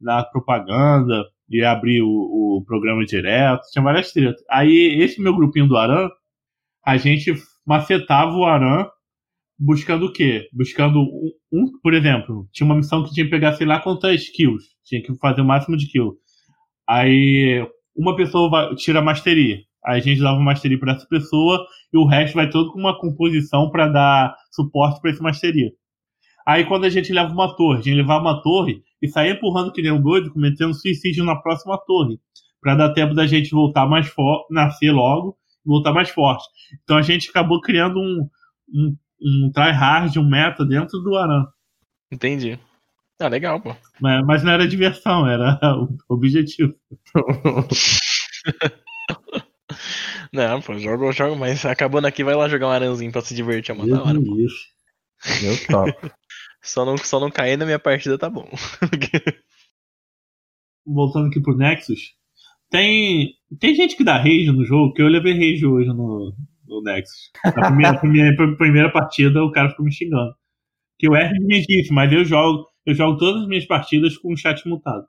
na 0.00 0.24
propaganda 0.24 1.24
e 1.48 1.64
abrir 1.64 2.02
o, 2.02 2.08
o 2.08 2.64
programa 2.66 3.04
direto. 3.04 3.62
Tinha 3.72 3.82
várias 3.82 4.12
tretas. 4.12 4.42
Aí 4.50 5.00
esse 5.00 5.20
meu 5.20 5.34
grupinho 5.34 5.68
do 5.68 5.76
Aran, 5.76 6.08
a 6.84 6.96
gente 6.96 7.34
macetava 7.66 8.32
o 8.32 8.44
Aran 8.44 8.86
buscando 9.58 10.06
o 10.06 10.12
quê? 10.12 10.48
Buscando 10.52 11.00
um, 11.00 11.30
um, 11.52 11.80
por 11.82 11.92
exemplo, 11.94 12.48
tinha 12.52 12.64
uma 12.64 12.76
missão 12.76 13.02
que 13.04 13.12
tinha 13.12 13.24
que 13.24 13.30
pegar 13.30 13.54
sei 13.54 13.66
lá 13.66 13.80
quantas 13.80 14.28
kills, 14.28 14.64
tinha 14.84 15.02
que 15.02 15.14
fazer 15.16 15.40
o 15.40 15.44
máximo 15.44 15.76
de 15.76 15.86
kill. 15.88 16.14
Aí 16.88 17.66
uma 17.96 18.14
pessoa 18.14 18.48
vai, 18.48 18.74
tira 18.76 19.00
a 19.00 19.02
mastery, 19.02 19.64
aí 19.84 19.98
a 19.98 20.02
gente 20.02 20.20
dava 20.20 20.38
mastery 20.38 20.78
para 20.78 20.92
essa 20.92 21.06
pessoa 21.08 21.66
e 21.92 21.98
o 21.98 22.06
resto 22.06 22.34
vai 22.34 22.48
todo 22.48 22.72
com 22.72 22.78
uma 22.78 22.98
composição 22.98 23.70
para 23.70 23.88
dar 23.88 24.36
suporte 24.52 25.00
para 25.00 25.10
esse 25.10 25.22
mastery. 25.22 25.72
Aí 26.46 26.64
quando 26.64 26.84
a 26.84 26.88
gente 26.88 27.12
leva 27.12 27.32
uma 27.32 27.54
torre, 27.56 27.80
a 27.80 27.82
gente 27.82 27.96
levava 27.96 28.22
uma 28.22 28.42
torre 28.42 28.80
e 29.02 29.08
sair 29.08 29.36
empurrando 29.36 29.72
que 29.72 29.82
nem 29.82 29.92
um 29.92 30.00
doido, 30.00 30.32
cometendo 30.32 30.74
suicídio 30.74 31.24
na 31.24 31.36
próxima 31.36 31.76
torre, 31.86 32.18
para 32.60 32.74
dar 32.74 32.92
tempo 32.92 33.14
da 33.14 33.26
gente 33.26 33.50
voltar 33.50 33.86
mais 33.86 34.08
forte, 34.08 34.46
nascer 34.50 34.92
logo, 34.92 35.36
voltar 35.64 35.92
mais 35.92 36.08
forte. 36.08 36.44
Então 36.82 36.96
a 36.96 37.02
gente 37.02 37.28
acabou 37.28 37.60
criando 37.60 37.98
um, 37.98 38.28
um 38.74 38.96
um 39.20 39.50
tryhard, 39.52 40.18
um 40.18 40.28
meta 40.28 40.64
dentro 40.64 40.98
do 41.00 41.16
Aran. 41.16 41.46
Entendi. 42.10 42.58
Ah, 43.20 43.28
legal, 43.28 43.60
pô. 43.60 43.74
Mas, 44.00 44.24
mas 44.24 44.42
não 44.44 44.52
era 44.52 44.66
diversão, 44.68 45.26
era 45.26 45.58
o 46.08 46.14
objetivo. 46.14 46.74
Não, 50.32 50.60
pô, 50.60 50.78
jogo, 50.78 51.10
jogo, 51.12 51.36
mas 51.36 51.64
acabando 51.64 52.06
aqui, 52.06 52.22
vai 52.22 52.34
lá 52.34 52.48
jogar 52.48 52.68
um 52.68 52.70
aranzinho 52.70 53.10
pra 53.10 53.22
se 53.22 53.34
divertir, 53.34 53.72
é 53.72 53.74
mó 53.74 53.86
da 53.86 54.02
hora. 54.02 54.20
pô. 54.20 54.36
Isso. 54.38 54.66
Eu 55.42 55.66
topo. 55.66 56.10
Só 56.60 56.84
não, 56.84 56.98
só 56.98 57.20
não 57.20 57.30
cair 57.30 57.56
na 57.56 57.64
minha 57.64 57.78
partida 57.78 58.18
tá 58.18 58.28
bom. 58.28 58.46
Voltando 60.84 61.28
aqui 61.28 61.40
pro 61.40 61.56
Nexus, 61.56 62.14
tem, 62.68 63.32
tem 63.60 63.76
gente 63.76 63.96
que 63.96 64.02
dá 64.02 64.18
rage 64.18 64.50
no 64.50 64.64
jogo, 64.64 64.92
que 64.92 65.00
eu 65.00 65.06
levei 65.06 65.34
rage 65.34 65.64
hoje 65.64 65.88
no, 65.88 66.34
no 66.68 66.82
Nexus. 66.82 67.30
Na 67.56 67.66
primeira, 67.66 67.98
primeira, 67.98 68.56
primeira 68.56 68.92
partida, 68.92 69.42
o 69.42 69.50
cara 69.50 69.70
ficou 69.70 69.84
me 69.84 69.92
xingando. 69.92 70.34
Que 70.98 71.08
o 71.08 71.16
R 71.16 71.32
me 71.40 71.64
disse, 71.64 71.92
mas 71.92 72.12
eu 72.12 72.24
jogo, 72.24 72.66
eu 72.84 72.94
jogo 72.94 73.18
todas 73.18 73.42
as 73.42 73.48
minhas 73.48 73.66
partidas 73.66 74.16
com 74.16 74.32
o 74.32 74.36
chat 74.36 74.66
mutado. 74.68 75.04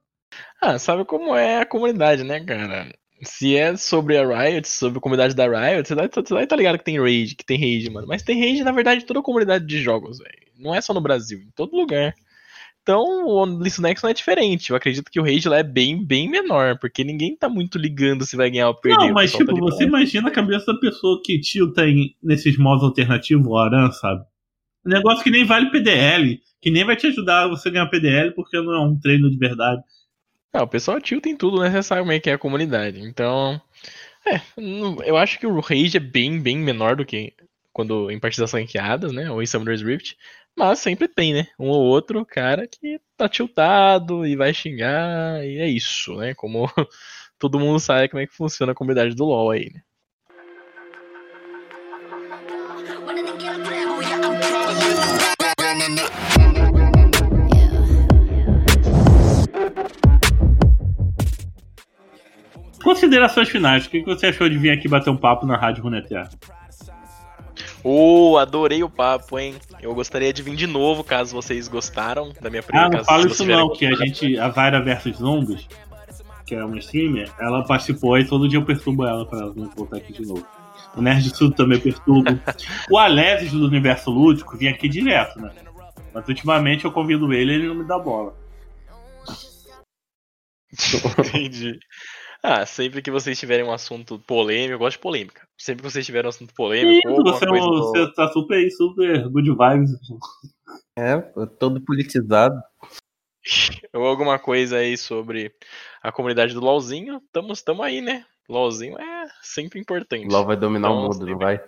Ah, 0.61 0.77
sabe 0.77 1.05
como 1.05 1.35
é 1.35 1.61
a 1.61 1.65
comunidade, 1.65 2.23
né, 2.23 2.39
cara? 2.43 2.93
Se 3.21 3.55
é 3.57 3.75
sobre 3.75 4.17
a 4.17 4.25
Riot, 4.25 4.67
sobre 4.67 4.99
a 4.99 5.01
comunidade 5.01 5.35
da 5.35 5.45
Riot, 5.45 5.87
você 5.87 5.95
vai, 5.95 6.07
você 6.07 6.47
tá 6.47 6.55
ligado 6.55 6.77
que 6.77 6.85
tem 6.85 7.01
raid, 7.01 7.35
que 7.35 7.45
tem 7.45 7.59
raid, 7.59 7.89
mano. 7.89 8.07
Mas 8.07 8.23
tem 8.23 8.39
raid, 8.39 8.63
na 8.63 8.71
verdade, 8.71 9.03
em 9.03 9.05
toda 9.05 9.19
a 9.19 9.23
comunidade 9.23 9.65
de 9.65 9.81
jogos, 9.81 10.19
velho. 10.19 10.49
Não 10.57 10.73
é 10.73 10.79
só 10.79 10.93
no 10.93 11.01
Brasil, 11.01 11.39
em 11.39 11.51
todo 11.55 11.75
lugar. 11.75 12.13
Então, 12.89 13.27
o 13.27 13.45
Listenex 13.45 14.01
não 14.01 14.09
é 14.09 14.13
diferente. 14.15 14.71
Eu 14.71 14.75
acredito 14.75 15.11
que 15.11 15.19
o 15.19 15.23
raid 15.23 15.47
lá 15.47 15.59
é 15.59 15.63
bem, 15.63 16.03
bem 16.03 16.27
menor, 16.27 16.79
porque 16.79 17.03
ninguém 17.03 17.35
tá 17.35 17.47
muito 17.47 17.77
ligando 17.77 18.25
se 18.25 18.35
vai 18.35 18.49
ganhar 18.49 18.69
ou 18.69 18.73
perder. 18.73 19.09
Não, 19.09 19.13
mas 19.13 19.31
pessoal 19.31 19.47
tipo, 19.47 19.59
tá 19.59 19.71
você 19.71 19.83
imagina 19.83 20.27
a 20.27 20.31
cabeça 20.31 20.73
da 20.73 20.79
pessoa 20.79 21.21
que 21.23 21.39
tilta 21.39 21.87
em, 21.87 22.15
nesses 22.23 22.57
modos 22.57 22.83
alternativos, 22.83 23.45
o 23.45 23.55
Aran, 23.55 23.91
sabe? 23.91 24.23
Um 24.83 24.89
negócio 24.89 25.23
que 25.23 25.29
nem 25.29 25.45
vale 25.45 25.69
PDL, 25.69 26.41
que 26.59 26.71
nem 26.71 26.83
vai 26.83 26.95
te 26.95 27.05
ajudar 27.05 27.47
você 27.47 27.69
ganhar 27.69 27.85
PDL 27.85 28.31
porque 28.31 28.59
não 28.59 28.73
é 28.73 28.79
um 28.79 28.99
treino 28.99 29.29
de 29.29 29.37
verdade. 29.37 29.83
Ah, 30.51 30.63
o 30.63 30.67
pessoal 30.67 30.99
tilta 30.99 31.29
em 31.29 31.37
tudo, 31.37 31.59
né? 31.59 31.69
Você 31.69 31.83
sabe 31.83 32.01
como 32.01 32.11
é 32.11 32.19
que 32.19 32.31
é 32.31 32.33
a 32.33 32.39
comunidade. 32.39 33.01
Então, 33.01 33.61
é, 34.25 34.41
eu 35.05 35.15
acho 35.15 35.37
que 35.37 35.45
o 35.45 35.59
Rage 35.59 35.97
é 35.97 35.99
bem, 35.99 36.41
bem 36.41 36.57
menor 36.57 36.95
do 36.95 37.05
que 37.05 37.33
quando 37.71 38.09
em 38.09 38.19
partidas 38.19 38.51
ranqueadas, 38.51 39.11
né? 39.11 39.29
Ou 39.29 39.43
em 39.43 39.45
Summoner's 39.45 39.83
Rift. 39.83 40.17
Mas 40.59 40.79
sempre 40.79 41.07
tem, 41.07 41.33
né? 41.33 41.47
Um 41.57 41.69
ou 41.69 41.85
outro 41.85 42.25
cara 42.25 42.67
que 42.67 42.99
tá 43.15 43.29
tiltado 43.29 44.27
e 44.27 44.35
vai 44.35 44.53
xingar, 44.53 45.41
e 45.41 45.57
é 45.57 45.65
isso, 45.65 46.15
né? 46.15 46.33
Como 46.33 46.65
todo 47.39 47.57
mundo 47.57 47.79
sabe 47.79 48.09
como 48.09 48.21
é 48.21 48.27
que 48.27 48.35
funciona 48.35 48.73
a 48.73 48.75
comunidade 48.75 49.15
do 49.15 49.23
LoL 49.23 49.51
aí, 49.51 49.71
né? 49.73 49.81
Considerações 62.83 63.47
finais. 63.47 63.85
O 63.85 63.89
que 63.89 64.03
você 64.03 64.27
achou 64.27 64.49
de 64.49 64.57
vir 64.57 64.71
aqui 64.71 64.89
bater 64.89 65.09
um 65.09 65.15
papo 65.15 65.45
na 65.45 65.55
Rádio 65.55 65.83
Runeterra? 65.83 66.29
Oh, 67.83 68.37
adorei 68.37 68.83
o 68.83 68.89
papo, 68.89 69.39
hein? 69.39 69.55
Eu 69.81 69.93
gostaria 69.95 70.33
de 70.33 70.43
vir 70.43 70.55
de 70.55 70.67
novo, 70.67 71.03
caso 71.03 71.33
vocês 71.33 71.67
gostaram 71.67 72.33
da 72.41 72.49
minha 72.49 72.61
primeira 72.61 72.87
Ah, 72.87 72.97
não 72.97 73.05
fala 73.05 73.27
isso 73.27 73.45
não, 73.45 73.71
que 73.71 73.85
a 73.85 73.95
gente, 73.95 74.37
a 74.37 74.49
Vaira 74.49 74.81
versus 74.81 75.17
Zombies, 75.17 75.67
que 76.45 76.55
é 76.55 76.63
uma 76.63 76.77
streamer, 76.79 77.31
ela 77.39 77.63
participou 77.63 78.17
e 78.17 78.27
todo 78.27 78.49
dia 78.49 78.59
eu 78.59 78.65
perturbo 78.65 79.05
ela 79.05 79.25
pra 79.25 79.39
ela 79.39 79.53
não 79.55 79.69
voltar 79.69 79.97
aqui 79.97 80.11
de 80.11 80.25
novo. 80.25 80.45
O 80.95 81.01
Nerd 81.01 81.31
Tudo 81.33 81.55
também 81.55 81.79
perturbo. 81.79 82.29
o 82.89 82.97
Alesis 82.97 83.51
do 83.51 83.65
Universo 83.65 84.09
Lúdico 84.09 84.57
vinha 84.57 84.71
aqui 84.71 84.89
direto, 84.89 85.39
né? 85.39 85.51
Mas 86.13 86.27
ultimamente 86.27 86.85
eu 86.85 86.91
convido 86.91 87.31
ele 87.31 87.51
e 87.51 87.55
ele 87.55 87.67
não 87.67 87.75
me 87.75 87.83
dá 87.85 87.97
bola. 87.99 88.35
Entendi. 91.19 91.79
Ah, 92.41 92.65
sempre 92.65 93.01
que 93.01 93.11
vocês 93.11 93.37
tiverem 93.37 93.65
um 93.65 93.71
assunto 93.71 94.17
polêmico, 94.19 94.73
eu 94.73 94.79
gosto 94.79 94.95
de 94.95 95.01
polêmica. 95.01 95.47
Sempre 95.57 95.83
que 95.83 95.91
vocês 95.91 96.05
tiverem 96.05 96.27
um 96.27 96.29
assunto 96.29 96.53
polêmico. 96.53 97.09
Isso, 97.09 97.23
você, 97.23 97.45
é 97.45 97.49
você 97.49 98.13
tá 98.13 98.31
super 98.31 98.55
aí, 98.55 98.71
super 98.71 99.29
good 99.29 99.49
vibes. 99.49 99.91
É, 100.97 101.19
todo 101.59 101.83
politizado. 101.83 102.55
Ou 103.93 104.05
alguma 104.05 104.39
coisa 104.39 104.77
aí 104.77 104.97
sobre 104.97 105.53
a 106.01 106.11
comunidade 106.11 106.53
do 106.53 106.61
LOLzinho, 106.61 107.17
estamos 107.17 107.61
tamo 107.61 107.83
aí, 107.83 107.99
né? 107.99 108.25
LOLzinho 108.47 108.97
é 108.99 109.27
sempre 109.41 109.79
importante. 109.79 110.31
LOL 110.31 110.45
vai 110.45 110.55
dominar 110.55 110.89
então, 110.89 110.99
o 110.99 111.03
mundo, 111.03 111.25
não 111.25 111.37
vai? 111.37 111.61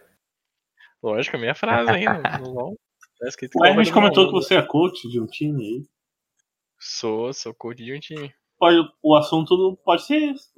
Lógico, 1.03 1.35
a 1.35 1.39
minha 1.39 1.55
frase 1.55 1.89
aí 1.89 2.05
no, 2.05 2.13
no 2.47 2.53
LOL. 2.53 2.79
Tá 3.19 3.27
o 3.55 3.65
Hermes 3.65 3.91
comentou 3.91 4.27
que 4.27 4.31
você 4.31 4.55
é 4.55 4.61
coach 4.61 5.07
de 5.09 5.19
um 5.19 5.27
time 5.27 5.63
aí. 5.63 5.85
Sou, 6.79 7.31
sou 7.33 7.53
coach 7.53 7.83
de 7.83 7.93
um 7.93 7.99
time 7.99 8.33
pode, 8.61 8.77
o 9.01 9.15
assunto 9.15 9.75
pode 9.83 10.05
ser 10.05 10.33
esse. 10.33 10.53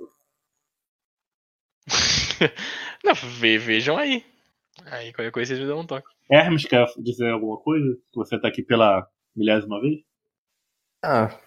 Não, 3.02 3.14
vejam 3.16 3.98
aí. 3.98 4.26
Aí 4.86 5.14
qualquer 5.14 5.32
coisa 5.32 5.48
vocês 5.48 5.62
me 5.62 5.66
dão 5.66 5.80
um 5.80 5.88
toque. 5.88 6.14
Hermes, 6.30 6.66
quer 6.66 6.86
dizer 6.98 7.32
alguma 7.32 7.56
coisa? 7.58 7.98
Você 8.14 8.38
tá 8.38 8.50
aqui 8.50 8.62
pela 8.62 9.10
milésima 9.34 9.80
vez? 9.80 10.04
Ah. 11.02 11.40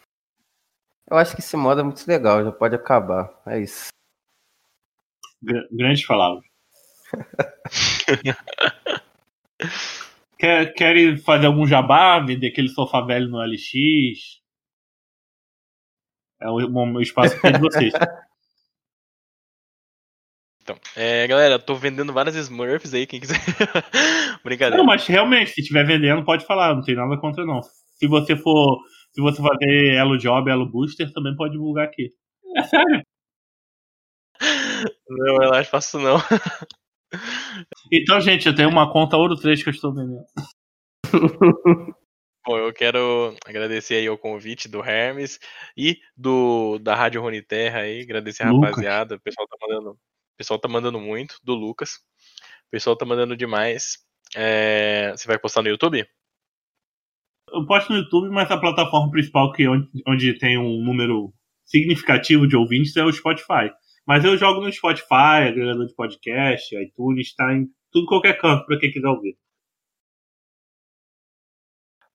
Eu 1.11 1.19
acho 1.19 1.35
que 1.35 1.43
esse 1.43 1.57
modo 1.57 1.83
é 1.83 1.85
muito 1.85 2.09
legal, 2.09 2.43
já 2.43 2.51
pode 2.51 2.75
acabar. 2.75 3.39
É 3.47 3.61
isso. 3.61 3.89
Gr 5.43 5.69
grandes 5.71 6.07
palavras. 6.07 6.43
quer, 10.39 10.73
querem 10.73 11.19
fazer 11.19 11.45
algum 11.47 11.67
jabá? 11.67 12.19
Vender 12.21 12.47
aquele 12.49 12.71
sofá 12.71 13.03
velho 13.03 13.29
no 13.29 13.45
LX? 13.45 14.41
É 16.41 16.49
o, 16.49 16.57
o 16.57 17.01
espaço 17.01 17.37
aqui 17.37 17.53
de 17.53 17.61
vocês. 17.61 17.93
Então, 20.67 20.77
é, 20.97 21.25
galera, 21.29 21.61
tô 21.61 21.77
vendendo 21.77 22.13
várias 22.13 22.35
Smurfs 22.35 22.93
aí, 22.93 23.07
quem 23.07 23.21
quiser. 23.21 23.37
Brincadeira. 24.43 24.77
Não, 24.77 24.85
mas 24.85 25.07
realmente, 25.07 25.53
se 25.53 25.61
estiver 25.61 25.87
vendendo, 25.87 26.25
pode 26.25 26.45
falar, 26.45 26.75
não 26.75 26.83
tem 26.83 26.97
nada 26.97 27.17
contra 27.21 27.47
não. 27.47 27.63
Se 27.63 28.09
você 28.09 28.35
for, 28.35 28.81
se 29.13 29.21
você 29.21 29.41
fazer 29.41 29.95
Elo 29.95 30.19
Job, 30.19 30.51
Elo 30.51 30.69
Booster, 30.69 31.13
também 31.13 31.37
pode 31.37 31.53
divulgar 31.53 31.87
aqui. 31.87 32.11
É 32.57 32.63
sério. 32.65 33.03
Não, 35.09 35.43
eu 35.45 35.55
acho 35.55 35.71
faço 35.71 35.99
não. 35.99 36.19
Então, 37.91 38.21
gente, 38.21 38.47
eu 38.47 38.55
tenho 38.55 38.69
uma 38.69 38.93
conta 38.93 39.17
Ouro 39.17 39.37
3 39.37 39.63
que 39.63 39.69
eu 39.69 39.73
estou 39.73 39.95
vendendo. 39.95 40.25
Bom, 42.47 42.59
eu 42.59 42.73
quero 42.73 43.35
agradecer 43.45 43.97
aí 43.97 44.09
o 44.09 44.17
convite 44.17 44.69
do 44.69 44.79
Hermes 44.81 45.41
e 45.77 45.99
do 46.17 46.79
da 46.79 46.95
Rádio 46.95 47.21
Terra 47.43 47.81
aí, 47.81 48.03
agradecer 48.03 48.45
a 48.45 48.53
Lucas. 48.53 48.71
rapaziada, 48.71 49.17
o 49.17 49.21
pessoal 49.21 49.49
tá 49.49 49.57
mandando, 49.61 49.91
o 49.91 50.37
pessoal 50.37 50.61
tá 50.61 50.69
mandando 50.69 51.01
muito, 51.01 51.41
do 51.43 51.55
Lucas. 51.55 51.95
O 52.69 52.71
pessoal 52.71 52.95
tá 52.95 53.05
mandando 53.05 53.37
demais. 53.37 53.99
É, 54.37 55.11
você 55.11 55.27
vai 55.27 55.41
postar 55.41 55.63
no 55.63 55.69
YouTube? 55.71 56.07
Eu 57.53 57.67
posto 57.67 57.93
no 57.93 57.99
YouTube, 57.99 58.29
mas 58.31 58.49
a 58.49 58.59
plataforma 58.59 59.11
principal 59.11 59.53
que 59.53 59.67
onde, 59.67 59.89
onde 60.07 60.39
tem 60.39 60.57
um 60.57 60.85
número 60.85 61.35
significativo 61.65 62.47
de 62.47 62.55
ouvintes 62.55 62.97
é 62.97 63.03
o 63.03 63.13
Spotify. 63.13 63.73
Mas 64.07 64.25
eu 64.25 64.39
jogo 64.39 64.61
no 64.61 64.73
Spotify, 64.73 65.49
agregador 65.49 65.85
de 65.85 65.95
podcast, 65.97 66.77
iTunes, 66.77 67.35
tá 67.35 67.53
em 67.53 67.67
tudo 67.91 68.07
qualquer 68.07 68.39
canto 68.39 68.65
para 68.67 68.79
quem 68.79 68.93
quiser 68.93 69.09
ouvir. 69.09 69.37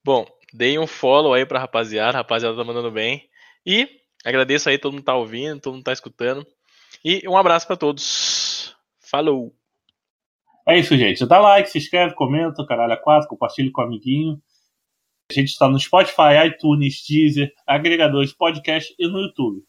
Bom, 0.03 0.25
deem 0.53 0.79
um 0.79 0.87
follow 0.87 1.33
aí 1.33 1.45
pra 1.45 1.59
rapaziada, 1.59 2.17
a 2.17 2.21
rapaziada 2.21 2.55
tá 2.55 2.63
mandando 2.63 2.91
bem. 2.91 3.29
E 3.65 3.87
agradeço 4.25 4.69
aí 4.69 4.77
todo 4.77 4.93
mundo 4.93 5.03
tá 5.03 5.15
ouvindo, 5.15 5.61
todo 5.61 5.73
mundo 5.73 5.83
tá 5.83 5.93
escutando. 5.93 6.45
E 7.03 7.27
um 7.27 7.37
abraço 7.37 7.67
para 7.67 7.77
todos. 7.77 8.75
Falou! 8.99 9.53
É 10.67 10.77
isso, 10.77 10.95
gente. 10.95 11.25
Dá 11.25 11.39
like, 11.39 11.69
se 11.69 11.77
inscreve, 11.77 12.15
comenta, 12.15 12.65
caralho, 12.65 12.93
a 12.93 12.97
quatro, 12.97 13.27
compartilha 13.27 13.71
com 13.71 13.81
o 13.81 13.85
amiguinho. 13.85 14.41
A 15.29 15.33
gente 15.33 15.49
está 15.49 15.67
no 15.67 15.79
Spotify, 15.79 16.47
iTunes, 16.47 17.03
Deezer, 17.07 17.51
agregadores 17.65 18.33
podcast 18.33 18.93
e 18.99 19.07
no 19.07 19.19
YouTube. 19.19 19.63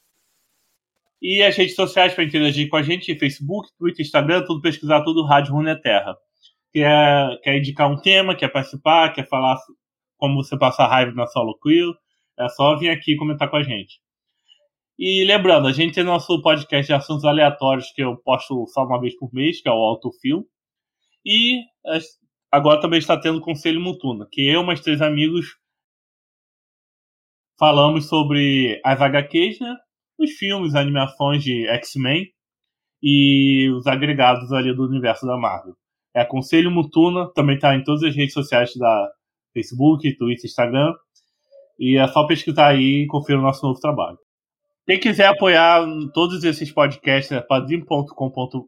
E 1.20 1.40
as 1.42 1.56
redes 1.56 1.76
sociais 1.76 2.12
para 2.14 2.24
interagir 2.24 2.68
com 2.68 2.76
a 2.76 2.82
gente, 2.82 3.16
Facebook, 3.16 3.68
Twitter, 3.78 4.04
Instagram, 4.04 4.44
tudo 4.44 4.60
pesquisar, 4.60 5.04
tudo 5.04 5.24
Rádio 5.24 5.54
Runeterra. 5.54 6.16
Quer, 6.72 7.40
quer 7.42 7.58
indicar 7.58 7.90
um 7.90 8.00
tema, 8.00 8.34
quer 8.34 8.48
participar, 8.48 9.12
quer 9.12 9.28
falar 9.28 9.56
como 10.22 10.40
você 10.40 10.56
passa 10.56 10.86
raiva 10.86 11.10
na 11.10 11.26
solo 11.26 11.58
queer, 11.60 11.92
é 12.38 12.48
só 12.48 12.78
vir 12.78 12.90
aqui 12.90 13.16
comentar 13.16 13.50
com 13.50 13.56
a 13.56 13.62
gente. 13.64 13.98
E 14.96 15.24
lembrando, 15.24 15.66
a 15.66 15.72
gente 15.72 15.94
tem 15.94 16.04
nosso 16.04 16.40
podcast 16.40 16.86
de 16.86 16.92
assuntos 16.92 17.24
aleatórios 17.24 17.90
que 17.90 18.04
eu 18.04 18.16
posto 18.18 18.64
só 18.68 18.84
uma 18.84 19.00
vez 19.00 19.18
por 19.18 19.34
mês, 19.34 19.60
que 19.60 19.68
é 19.68 19.72
o 19.72 19.74
Autofil. 19.74 20.46
E 21.26 21.60
agora 22.52 22.80
também 22.80 23.00
está 23.00 23.18
tendo 23.20 23.40
Conselho 23.40 23.80
Mutuna, 23.80 24.28
que 24.30 24.46
eu 24.46 24.62
e 24.62 24.64
mais 24.64 24.80
três 24.80 25.02
amigos 25.02 25.56
falamos 27.58 28.08
sobre 28.08 28.80
as 28.84 29.00
HQs, 29.00 29.58
né? 29.58 29.76
Os 30.16 30.30
filmes, 30.34 30.76
animações 30.76 31.42
de 31.42 31.66
X-Men 31.66 32.28
e 33.02 33.68
os 33.76 33.88
agregados 33.88 34.52
ali 34.52 34.72
do 34.72 34.86
universo 34.86 35.26
da 35.26 35.36
Marvel. 35.36 35.74
É 36.14 36.24
Conselho 36.24 36.70
Mutuna, 36.70 37.28
também 37.34 37.56
está 37.56 37.74
em 37.74 37.82
todas 37.82 38.04
as 38.04 38.14
redes 38.14 38.34
sociais 38.34 38.72
da, 38.76 39.10
Facebook, 39.52 40.16
Twitter, 40.16 40.44
Instagram. 40.44 40.92
E 41.78 41.98
é 41.98 42.06
só 42.08 42.26
pesquisar 42.26 42.68
aí 42.68 43.02
e 43.02 43.06
conferir 43.06 43.38
o 43.38 43.42
nosso 43.42 43.66
novo 43.66 43.80
trabalho. 43.80 44.18
Quem 44.86 44.98
quiser 44.98 45.26
apoiar 45.26 45.84
todos 46.12 46.42
esses 46.42 46.72
podcasts 46.72 47.30
é 47.30 47.40
padrim.com.br 47.40 48.66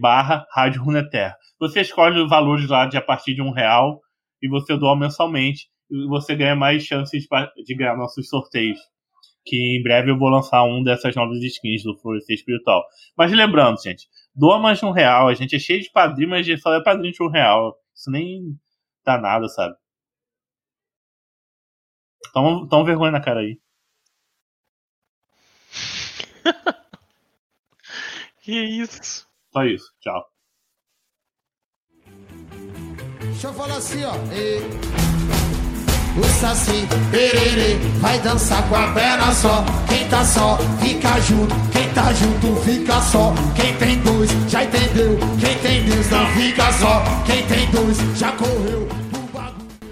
barra 0.00 0.46
Rádio 0.54 0.82
Runeterra. 0.82 1.36
Você 1.58 1.82
escolhe 1.82 2.18
os 2.20 2.30
valores 2.30 2.68
lá 2.68 2.86
de 2.86 2.96
a 2.96 3.02
partir 3.02 3.34
de 3.34 3.42
um 3.42 3.50
real 3.50 4.00
e 4.42 4.48
você 4.48 4.76
doa 4.76 4.96
mensalmente 4.96 5.68
e 5.90 6.06
você 6.08 6.34
ganha 6.34 6.56
mais 6.56 6.84
chances 6.84 7.26
de 7.66 7.74
ganhar 7.74 7.96
nossos 7.96 8.28
sorteios. 8.28 8.78
Que 9.44 9.78
em 9.78 9.82
breve 9.82 10.10
eu 10.10 10.18
vou 10.18 10.28
lançar 10.28 10.64
um 10.64 10.82
dessas 10.82 11.14
novas 11.14 11.42
skins 11.42 11.82
do 11.82 11.96
Florescer 11.98 12.36
Espiritual. 12.36 12.82
Mas 13.16 13.32
lembrando, 13.32 13.82
gente, 13.82 14.06
doa 14.34 14.58
mais 14.58 14.78
de 14.78 14.86
um 14.86 14.90
real. 14.90 15.28
A 15.28 15.34
gente 15.34 15.56
é 15.56 15.58
cheio 15.58 15.82
de 15.82 15.90
padrinho, 15.90 16.30
mas 16.30 16.46
só 16.62 16.74
é 16.74 16.82
padrinho 16.82 17.12
de 17.12 17.22
um 17.22 17.28
real. 17.28 17.74
Isso 17.94 18.10
nem 18.10 18.54
dá 19.04 19.18
nada, 19.18 19.48
sabe? 19.48 19.74
Toma, 22.32 22.68
toma 22.68 22.84
vergonha 22.84 23.12
na 23.12 23.22
cara 23.22 23.40
aí. 23.40 23.60
que 28.42 28.52
isso? 28.52 29.26
Só 29.52 29.64
isso. 29.64 29.92
Tchau. 30.00 30.30
Deixa 33.20 33.48
eu 33.48 33.54
falar 33.54 33.76
assim, 33.76 34.04
ó. 34.04 34.14
E... 34.32 35.09
O 36.20 36.24
Saci, 36.24 36.86
perere, 37.10 37.76
vai 37.98 38.18
dançar 38.20 38.62
com 38.68 38.76
a 38.76 38.92
perna 38.92 39.32
só. 39.32 39.64
Quem 39.88 40.06
tá 40.06 40.22
só, 40.22 40.58
fica 40.82 41.18
junto. 41.20 41.54
Quem 41.72 41.88
tá 41.94 42.12
junto, 42.12 42.60
fica 42.60 43.00
só. 43.00 43.32
Quem 43.56 43.74
tem 43.76 43.98
dois, 44.00 44.30
já 44.46 44.62
entendeu. 44.64 45.18
Quem 45.40 45.56
tem 45.56 45.82
Deus, 45.84 46.10
não 46.10 46.26
fica 46.32 46.70
só. 46.72 47.02
Quem 47.24 47.42
tem 47.46 47.70
dois, 47.70 47.96
já 48.18 48.32
correu. 48.32 48.86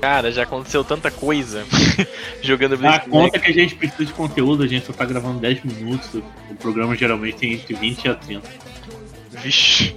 Cara, 0.03 0.31
já 0.31 0.43
aconteceu 0.43 0.85
tanta 0.85 1.11
coisa 1.11 1.65
jogando 2.43 2.77
Blitz 2.77 3.09
conta 3.11 3.39
que 3.39 3.51
a 3.51 3.55
gente 3.55 3.75
precisa 3.75 4.05
de 4.05 4.13
conteúdo, 4.13 4.63
a 4.63 4.67
gente 4.67 4.85
só 4.87 4.93
tá 4.93 5.07
gravando 5.07 5.41
10 5.41 5.65
minutos. 5.65 6.23
O 6.51 6.55
programa 6.57 6.95
geralmente 6.95 7.39
tem 7.39 7.55
entre 7.55 7.75
20 7.75 8.05
e 8.05 8.15
30. 8.15 8.49
Vixe. 9.43 9.97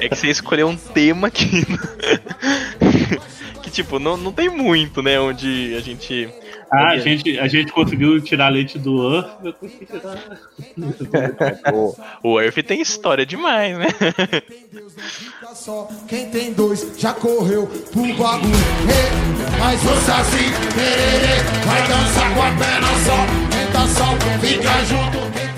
É 0.00 0.08
que 0.08 0.14
você 0.14 0.28
escolheu 0.28 0.68
um 0.68 0.76
tema 0.76 1.28
que. 1.28 1.66
que, 3.70 3.76
tipo, 3.76 3.98
não, 3.98 4.16
não 4.16 4.32
tem 4.32 4.48
muito, 4.48 5.00
né? 5.00 5.18
Onde 5.20 5.74
a 5.76 5.80
gente. 5.80 6.28
Ah, 6.70 6.90
a 6.90 6.98
gente, 6.98 7.38
a 7.38 7.48
gente 7.48 7.72
conseguiu 7.72 8.20
tirar 8.20 8.48
leite 8.48 8.78
do 8.78 9.16
Earth, 9.16 9.30
o, 11.74 11.96
o 12.22 12.40
Earth 12.40 12.62
tem 12.64 12.80
história 12.80 13.26
demais, 13.26 13.76
né? 13.76 13.86
Quem 16.06 16.30
tem 16.30 16.52
dois 16.52 16.92
já 16.96 17.12
correu 17.12 17.66
pro 17.66 18.02
bagulho. 18.14 18.54
Mas 19.58 19.82
o 19.82 19.96
Saci, 20.06 20.52
vai 21.66 21.88
dançar 21.88 22.34
com 22.34 22.42
a 22.42 22.50
perna 22.52 22.88
só. 23.04 23.50
Só, 23.90 24.04
fica 24.40 24.84
junto. 24.84 25.49